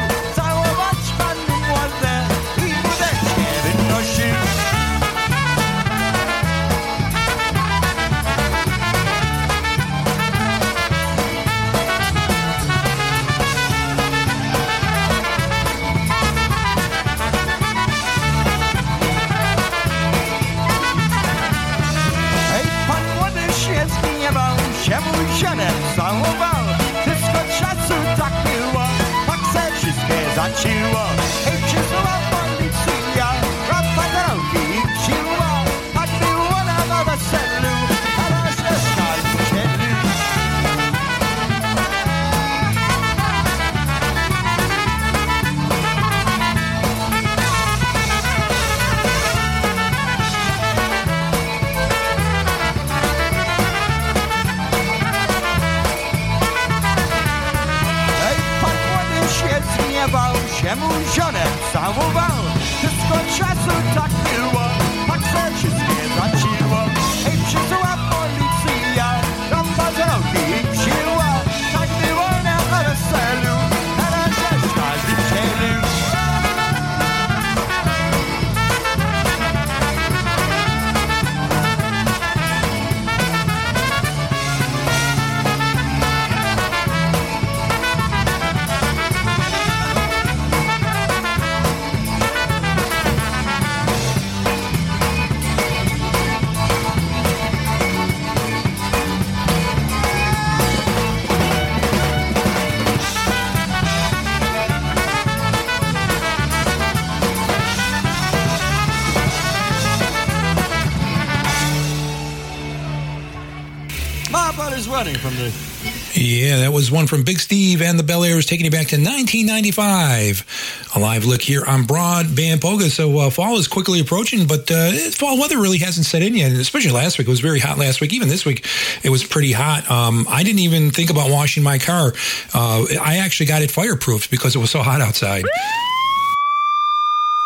was 116.74 116.90
one 116.90 117.06
from 117.06 117.22
Big 117.22 117.38
Steve 117.38 117.80
and 117.80 117.96
the 117.96 118.02
Bel 118.02 118.24
Airs 118.24 118.46
taking 118.46 118.64
you 118.64 118.70
back 118.70 118.88
to 118.88 118.96
1995. 118.96 120.90
A 120.96 120.98
live 120.98 121.24
look 121.24 121.40
here 121.40 121.64
on 121.64 121.84
Broadband 121.84 122.60
Polka. 122.60 122.90
So 122.90 123.16
uh, 123.18 123.30
fall 123.30 123.56
is 123.59 123.68
quickly 123.68 124.01
approaching, 124.01 124.48
but 124.48 124.68
uh, 124.72 124.90
fall 125.12 125.38
weather 125.38 125.56
really 125.60 125.78
hasn't 125.78 126.05
set 126.05 126.22
in 126.22 126.34
yet. 126.34 126.51
Especially 126.51 126.90
last 126.90 127.16
week, 127.16 127.28
it 127.28 127.30
was 127.30 127.38
very 127.38 127.60
hot 127.60 127.78
last 127.78 128.01
week. 128.01 128.12
Even 128.12 128.28
this 128.28 128.44
week, 128.44 128.66
it 129.05 129.10
was 129.10 129.22
pretty 129.22 129.52
hot. 129.52 129.88
Um, 129.88 130.26
I 130.28 130.42
didn't 130.42 130.59
even 130.59 130.90
think 130.90 131.10
about 131.10 131.30
washing 131.30 131.62
my 131.62 131.78
car. 131.78 132.12
Uh, 132.52 132.84
I 133.01 133.18
actually 133.18 133.46
got 133.46 133.62
it 133.62 133.70
fireproofed 133.70 134.28
because 134.30 134.56
it 134.56 134.59
was 134.59 134.72
so 134.72 134.82
hot 134.82 135.01
outside. 135.01 135.44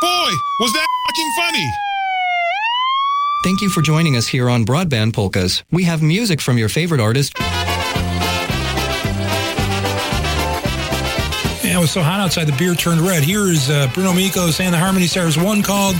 Boy, 0.00 0.30
was 0.60 0.72
that 0.72 0.86
fucking 1.06 1.30
funny! 1.36 1.70
Thank 3.44 3.60
you 3.60 3.68
for 3.68 3.82
joining 3.82 4.16
us 4.16 4.26
here 4.26 4.48
on 4.48 4.64
Broadband 4.64 5.12
Polkas. 5.12 5.64
We 5.70 5.84
have 5.84 6.02
music 6.02 6.40
from 6.40 6.56
your 6.56 6.70
favorite 6.70 7.00
artist. 7.00 7.34
Was 11.88 11.94
so 11.94 12.02
hot 12.02 12.20
outside, 12.20 12.44
the 12.44 12.52
beer 12.52 12.74
turned 12.74 13.00
red. 13.00 13.22
Here 13.22 13.48
is 13.48 13.70
uh, 13.70 13.88
Bruno 13.94 14.12
Mikos 14.12 14.60
and 14.60 14.74
the 14.74 14.78
Harmony 14.78 15.06
Stars, 15.06 15.38
one 15.38 15.62
called 15.62 15.96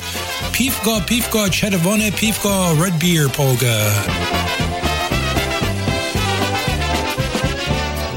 Piwko, 0.52 1.00
Piwko, 1.08 1.48
Czerwone, 1.48 2.12
Piwko, 2.12 2.76
Red 2.78 3.00
Beer 3.00 3.30
Polka. 3.32 3.72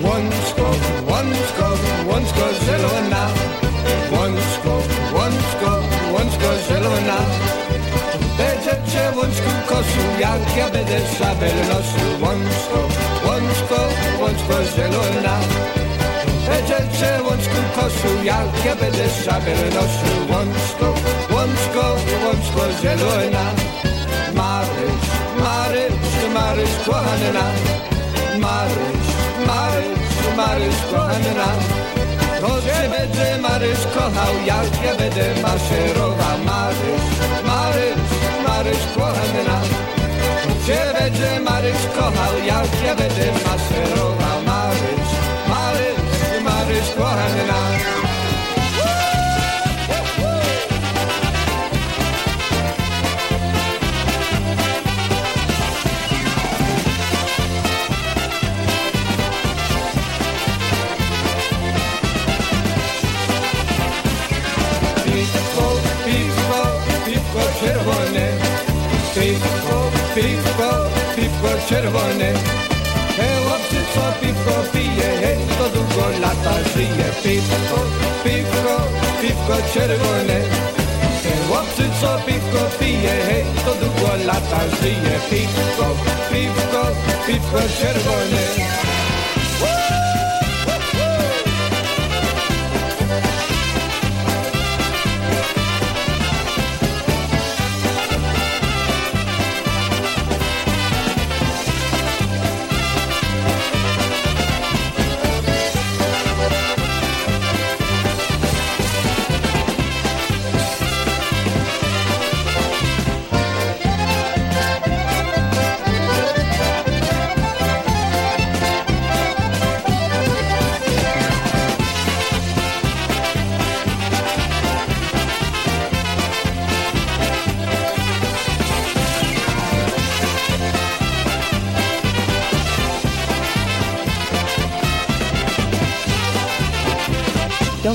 One 0.04 0.28
score, 0.52 0.76
one 1.08 1.32
score, 1.48 1.78
one 2.12 2.26
score, 2.28 2.52
zielona. 2.68 3.24
One 4.20 4.36
score, 4.52 4.84
one 5.16 5.38
score, 5.56 5.82
one 6.12 6.30
score, 6.36 6.60
zielona. 6.68 7.20
Będziecie 8.38 9.12
łączku 9.16 9.52
kosu, 9.68 10.04
jak 10.20 10.58
ja 10.58 10.70
będę 10.70 11.00
szabel 11.18 11.56
nosił. 11.72 12.26
One 12.32 12.46
score, 12.52 12.92
one 13.32 13.56
score, 13.56 13.92
one 14.26 14.40
score, 14.40 14.66
zielona. 14.76 15.81
Będziecie 16.52 17.24
łączku 17.24 17.62
kosu, 17.76 18.24
jak 18.24 18.66
ja 18.66 18.76
będę 18.76 19.10
szabel 19.26 19.58
nosił. 19.76 20.22
Score, 21.72 22.00
one 22.30 22.44
score, 22.48 22.74
zielona. 22.82 23.46
Maryś, 24.34 25.04
Maryś, 25.44 25.94
Maryś, 26.34 26.70
kochana. 26.86 27.46
Maryś, 28.40 29.06
Maryś, 29.48 29.98
Maryś, 30.38 30.76
kochana. 30.92 31.50
To 32.42 32.62
cię 32.62 32.90
będzie 32.90 33.42
Maryś 33.42 33.80
kochał, 33.96 34.34
jak 34.46 34.84
ja 34.86 34.96
będę 34.96 35.42
maszerował. 35.42 36.38
Maryś, 36.46 37.06
Maryś, 37.46 38.02
Maryś, 38.48 38.84
kochana. 38.96 39.58
Cię 40.68 40.82
będzie 41.00 41.40
Maryś 41.40 41.82
kochał, 41.96 42.34
jak 42.46 42.84
ja 42.86 42.96
będę 42.96 43.26
maszerował. 43.46 44.38
Maryś, 44.46 45.21
Piwko, 65.06 65.68
piwko, 66.06 66.62
piwko 67.06 67.42
czerwone. 67.60 68.28
Piwko, 69.16 69.78
piwko, 70.16 70.70
piwko 71.16 71.50
czerwone. 71.70 72.34
Te 73.18 73.28
chłopcy, 73.44 73.80
co 73.94 74.02
piwko 74.22 74.54
hej, 74.74 74.91
to 75.62 75.70
długo 75.70 76.10
lata 76.22 76.54
żyje. 76.74 77.08
Piwko, 77.24 77.80
piwko, 78.24 78.76
piwko 79.22 79.56
czerwone. 79.74 80.40
Chłopcy, 81.48 81.84
co 82.02 82.18
piwko 82.26 82.62
pije, 82.80 83.16
hej, 83.28 83.44
to 83.66 83.72
długo 83.76 84.16
lata 84.26 84.62
żyje. 84.82 85.16
Piwko, 85.30 85.86
piwko, 86.32 86.82
piwko 87.28 87.60
czerwone. 87.80 88.42
Don't 89.62 90.11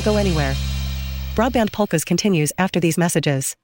go 0.06 0.16
anywhere. 0.16 0.54
Broadband 1.34 1.72
Polkas 1.72 2.04
continues 2.04 2.52
after 2.56 2.78
these 2.78 2.96
messages. 2.96 3.56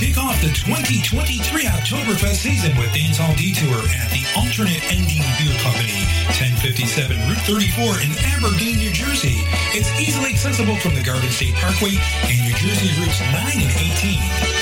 Kick 0.00 0.16
off 0.18 0.40
the 0.40 0.50
2023 0.50 1.68
Oktoberfest 1.68 2.40
season 2.40 2.72
with 2.80 2.88
Dancehall 2.90 3.36
Detour 3.36 3.78
at 4.00 4.08
the 4.10 4.24
Alternate 4.34 4.82
Ending 4.90 5.22
Beer 5.36 5.54
Company, 5.60 6.00
1057 6.40 7.14
Route 7.28 7.44
34 7.44 8.00
in 8.00 8.10
Aberdeen, 8.32 8.80
New 8.80 8.90
Jersey. 8.90 9.44
It's 9.76 9.92
easily 10.00 10.32
accessible 10.32 10.76
from 10.76 10.94
the 10.96 11.04
Garden 11.04 11.30
State 11.30 11.54
Parkway 11.60 12.00
and 12.26 12.40
New 12.48 12.56
Jersey 12.56 12.88
routes 12.98 13.20
9 13.20 13.60
and 13.60 13.72
18. 14.48 14.53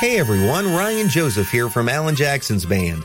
Hey 0.00 0.18
everyone, 0.18 0.66
Ryan 0.66 1.08
Joseph 1.08 1.52
here 1.52 1.68
from 1.68 1.88
Alan 1.88 2.16
Jackson's 2.16 2.64
band. 2.64 3.04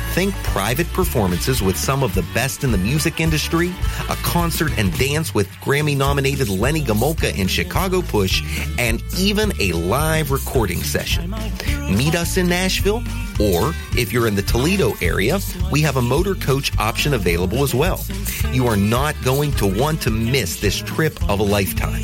Think 0.13 0.35
private 0.43 0.91
performances 0.91 1.61
with 1.61 1.77
some 1.77 2.03
of 2.03 2.13
the 2.13 2.23
best 2.33 2.65
in 2.65 2.73
the 2.73 2.77
music 2.77 3.21
industry, 3.21 3.73
a 4.09 4.15
concert 4.17 4.77
and 4.77 4.91
dance 4.99 5.33
with 5.33 5.47
Grammy 5.61 5.95
nominated 5.95 6.49
Lenny 6.49 6.81
Gomulka 6.81 7.39
and 7.39 7.49
Chicago 7.49 8.01
Push, 8.01 8.43
and 8.77 9.01
even 9.17 9.53
a 9.61 9.71
live 9.71 10.29
recording 10.31 10.83
session. 10.83 11.31
Meet 11.89 12.15
us 12.15 12.35
in 12.35 12.49
Nashville, 12.49 13.01
or 13.39 13.73
if 13.97 14.11
you're 14.11 14.27
in 14.27 14.35
the 14.35 14.41
Toledo 14.41 14.95
area, 15.01 15.39
we 15.71 15.81
have 15.81 15.95
a 15.95 16.01
motor 16.01 16.35
coach 16.35 16.77
option 16.77 17.13
available 17.13 17.63
as 17.63 17.73
well. 17.73 18.03
You 18.51 18.67
are 18.67 18.77
not 18.77 19.15
going 19.23 19.53
to 19.53 19.79
want 19.79 20.01
to 20.01 20.09
miss 20.09 20.59
this 20.59 20.81
trip 20.81 21.23
of 21.29 21.39
a 21.39 21.43
lifetime. 21.43 22.03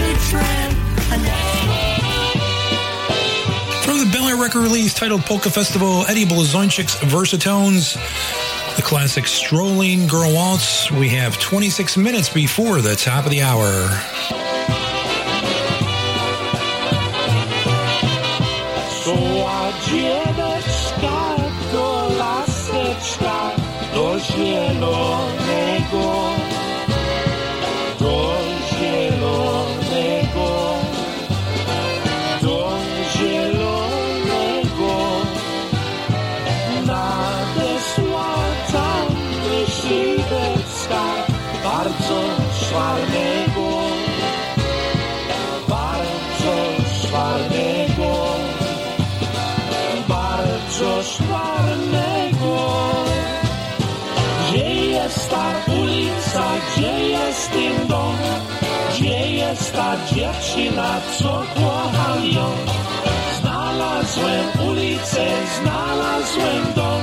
From 3.83 3.97
the 3.99 4.09
Bel-Aire 4.13 4.37
record 4.37 4.61
release 4.61 4.93
titled 4.93 5.21
Polka 5.21 5.49
Festival, 5.49 6.05
Eddie 6.07 6.25
Blazonczyk's 6.25 6.95
Versatones, 6.97 7.95
the 8.75 8.81
classic 8.81 9.27
Strolling 9.27 10.07
Girl 10.07 10.33
Waltz. 10.33 10.91
We 10.91 11.09
have 11.09 11.39
26 11.39 11.97
minutes 11.97 12.29
before 12.29 12.81
the 12.81 12.95
top 12.95 13.25
of 13.25 13.31
the 13.31 13.41
hour. 13.41 14.50
Ta 59.73 59.95
dziewczyna, 60.15 61.01
co 61.19 61.43
kocham 61.55 62.25
ją? 62.25 62.51
Znalazłem 63.41 64.45
ulicę, 64.69 65.25
znalazłem 65.61 66.73
dom, 66.75 67.01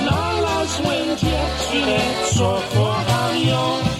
znalazłem 0.00 1.08
dziewczynę, 1.16 1.98
co 2.34 2.60
kocham 2.74 3.36
ją. 3.48 3.91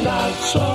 Dziewczyna, 0.00 0.28
co 0.52 0.69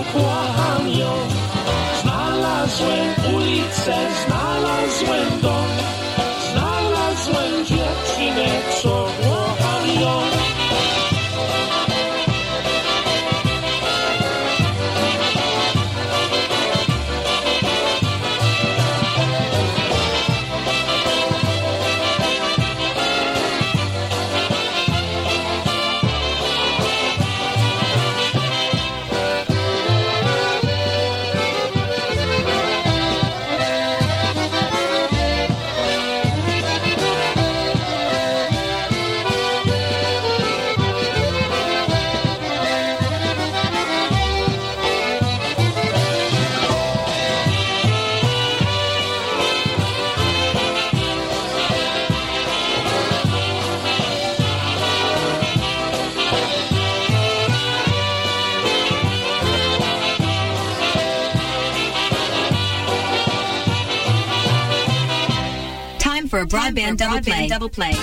broadband 66.94 66.98
double 66.98 67.22
play. 67.22 67.48
Double 67.48 67.70
play. 67.70 67.94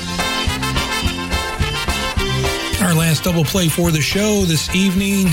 Our 2.85 2.95
last 2.95 3.25
double 3.25 3.45
play 3.45 3.69
for 3.69 3.91
the 3.91 4.01
show 4.01 4.43
this 4.43 4.75
evening 4.75 5.29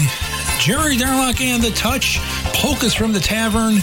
Jerry 0.60 0.98
Darlak 0.98 1.42
and 1.42 1.64
the 1.64 1.72
Touch, 1.72 2.20
Polkas 2.54 2.94
from 2.94 3.14
the 3.14 3.20
Tavern, 3.20 3.78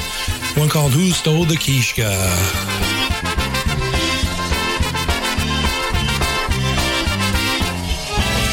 one 0.56 0.68
called 0.68 0.93
Who 0.93 1.10
Stole 1.10 1.44
the 1.44 1.56
Kishka. 1.56 2.12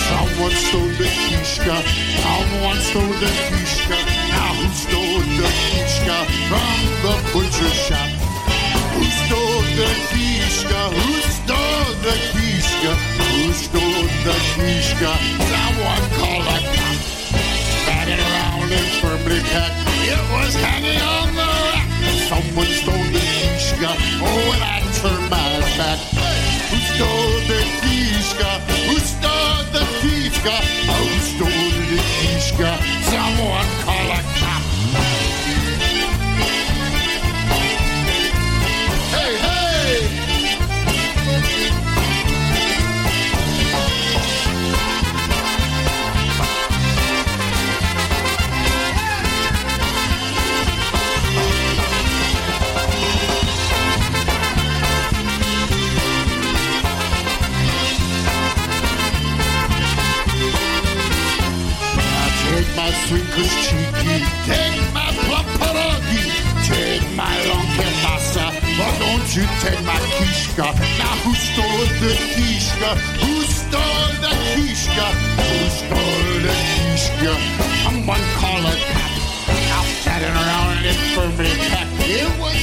Someone 0.07 0.51
stole 0.51 0.87
the 0.97 1.03
kishka. 1.03 1.83
Someone 2.21 2.77
stole 2.77 3.13
the 3.19 3.27
kishka. 3.27 3.62
Firmly. 19.53 19.99
It 20.09 20.23
was 20.33 20.53
hanging 20.55 21.01
on 21.01 21.29
the 21.35 21.49
rack. 21.69 21.87
Someone 22.29 22.71
stole 22.81 23.09
the 23.13 23.23
kishka. 23.37 23.91
Oh, 24.21 24.53
and 24.53 24.63
I 24.63 24.79
turned 24.99 25.29
my 25.29 25.59
back. 25.77 25.99
Who 26.69 26.77
stole 26.89 27.37
the 27.49 27.61
kishka? 27.81 28.51
Who 28.89 28.97
stole 28.99 29.63
the 29.75 29.83
kishka? 30.01 30.82
Take 69.63 69.83
my 69.85 69.99
kishka. 70.19 70.67
Now 70.99 71.15
who 71.23 71.31
stole 71.47 71.87
the 72.03 72.13
kishka? 72.35 72.89
Who 73.23 73.33
stole 73.57 74.13
the 74.23 74.33
kishka? 74.53 75.07
Who 75.39 75.59
stole 75.79 76.35
the 76.45 76.55
kishka? 76.75 77.31
Someone 77.83 78.23
call 78.39 78.59
a 78.59 78.75
cop. 78.91 79.11
Now 79.71 79.83
standing 80.01 80.35
around 80.43 80.69
an 80.77 80.85
infirmary 80.91 81.55
pack. 81.71 81.87
It 82.03 82.29
was 82.39 82.57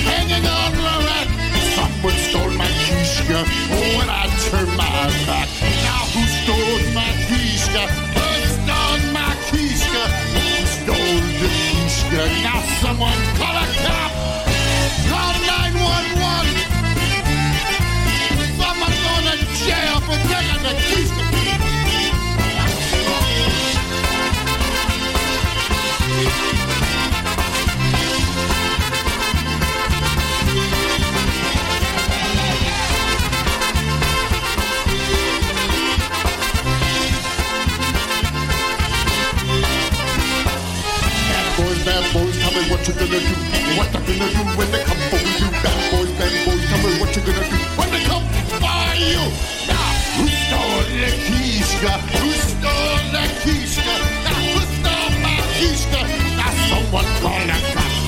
gonna 43.06 43.20
do. 43.20 43.34
What 43.78 43.88
you 43.94 44.18
gonna 44.18 44.28
do 44.34 44.42
when 44.58 44.68
they 44.72 44.82
come 44.84 45.02
for 45.08 45.20
you? 45.20 45.48
Bad 45.64 45.78
boys, 45.90 46.10
bad 46.20 46.32
boys, 46.44 46.62
tell 46.68 46.80
me 46.84 46.90
what 47.00 47.10
you 47.16 47.22
gonna 47.22 47.44
do 47.48 47.56
when 47.78 47.88
they 47.94 48.02
come 48.04 48.26
for 48.60 48.88
you. 49.00 49.22
Now, 49.70 49.88
who 50.20 50.24
stole 50.28 50.84
the 51.00 51.10
kishka? 51.24 51.92
Who 52.20 52.30
stole 52.50 53.04
the 53.14 53.24
kishka? 53.40 53.94
Now, 54.26 54.38
who 54.52 54.60
stole 54.76 55.12
my 55.24 55.36
kishka? 55.56 56.00
Now, 56.36 56.52
someone 56.68 57.08
call 57.24 57.40
the 57.48 57.56
cops. 57.72 57.98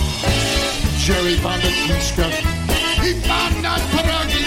Jerry 1.04 1.36
found 1.36 1.62
the 1.62 1.72
kishka. 1.88 2.26
He 3.02 3.14
found 3.26 3.64
that 3.64 3.80
pierogi. 3.90 4.44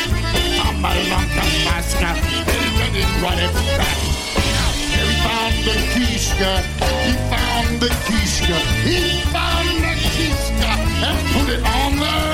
I'm 0.62 0.86
a 0.86 0.92
lump 1.10 1.36
of 1.42 1.52
maska. 1.66 2.12
To 2.46 3.02
run 3.24 3.40
it 3.40 3.54
back. 3.80 3.98
He 4.94 5.04
found 5.26 5.58
the 5.68 5.76
kishka. 5.92 6.52
He 7.04 7.14
found 7.34 7.80
the 7.82 7.90
kishka. 8.08 8.58
He 8.86 9.22
put 11.14 11.50
it 11.50 11.64
on 11.64 11.96
the 11.98 12.25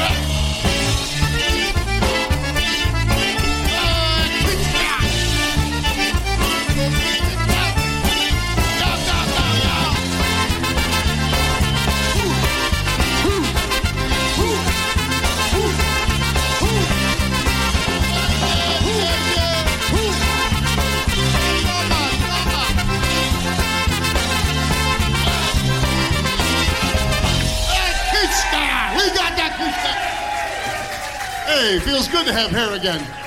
good 32.11 32.25
to 32.27 32.33
have 32.33 32.51
hair 32.51 32.73
again. 32.73 33.20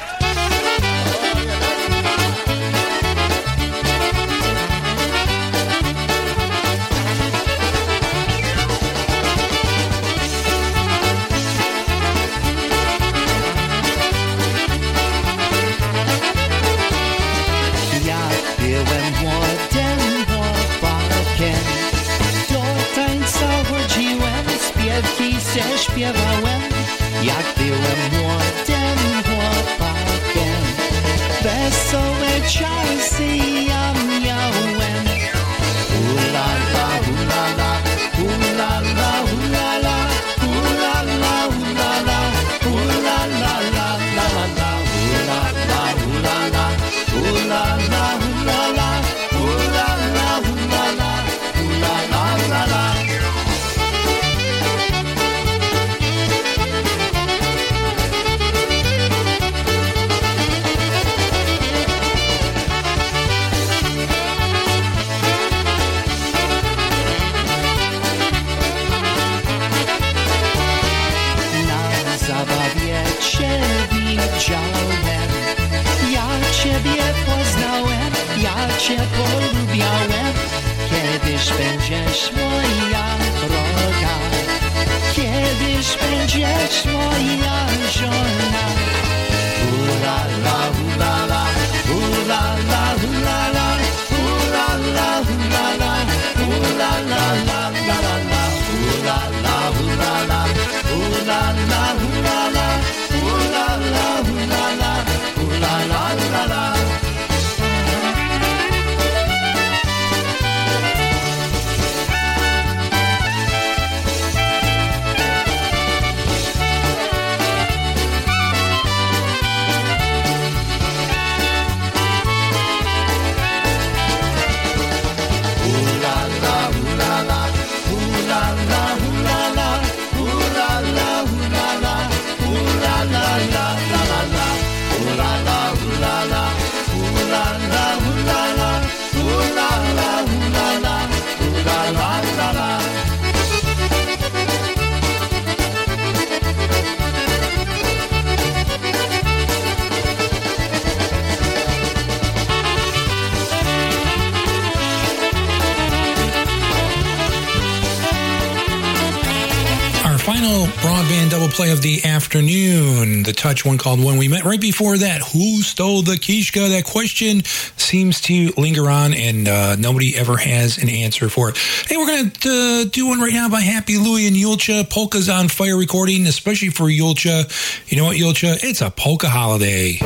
touch, 163.45 163.62
one 163.62 163.77
called 163.77 164.03
When 164.03 164.16
We 164.16 164.27
Met. 164.27 164.45
Right 164.45 164.61
before 164.61 164.97
that, 164.97 165.21
Who 165.21 165.61
Stole 165.61 166.01
the 166.01 166.15
Kishka? 166.15 166.71
That 166.71 166.87
question 166.87 167.45
seems 167.77 168.23
to 168.23 168.51
linger 168.57 168.89
on, 168.89 169.12
and 169.12 169.47
uh, 169.47 169.77
nobody 169.77 170.16
ever 170.16 170.39
has 170.39 170.79
an 170.79 170.89
answer 170.89 171.29
for 171.29 171.51
it. 171.51 171.59
Hey, 171.87 171.99
we're 171.99 172.07
going 172.07 172.31
to 172.31 172.49
uh, 172.49 172.85
do 172.91 173.07
one 173.07 173.21
right 173.21 173.35
now 173.35 173.51
by 173.51 173.61
Happy 173.61 173.99
Louie 173.99 174.27
and 174.27 174.35
Julcia. 174.35 174.85
Polka's 174.85 175.29
on 175.29 175.49
fire 175.49 175.77
recording, 175.77 176.27
especially 176.27 176.71
for 176.71 176.85
Julcia. 176.85 177.45
You 177.93 177.99
know 177.99 178.07
what, 178.07 178.16
Julcia? 178.16 178.65
It's 178.65 178.81
a 178.81 178.89
polka 178.89 179.29
holiday. 179.29 179.99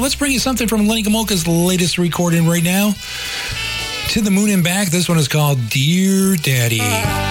Let's 0.00 0.14
bring 0.14 0.32
you 0.32 0.38
something 0.38 0.68
from 0.68 0.86
Lenny 0.86 1.02
Gomulka's 1.02 1.46
latest 1.46 1.96
recording 1.96 2.46
right 2.46 2.62
now. 2.62 2.92
To 4.10 4.20
the 4.20 4.30
Moon 4.30 4.50
and 4.50 4.62
Back. 4.62 4.88
This 4.88 5.08
one 5.08 5.18
is 5.18 5.28
called 5.28 5.68
Dear 5.70 6.36
Daddy. 6.36 7.25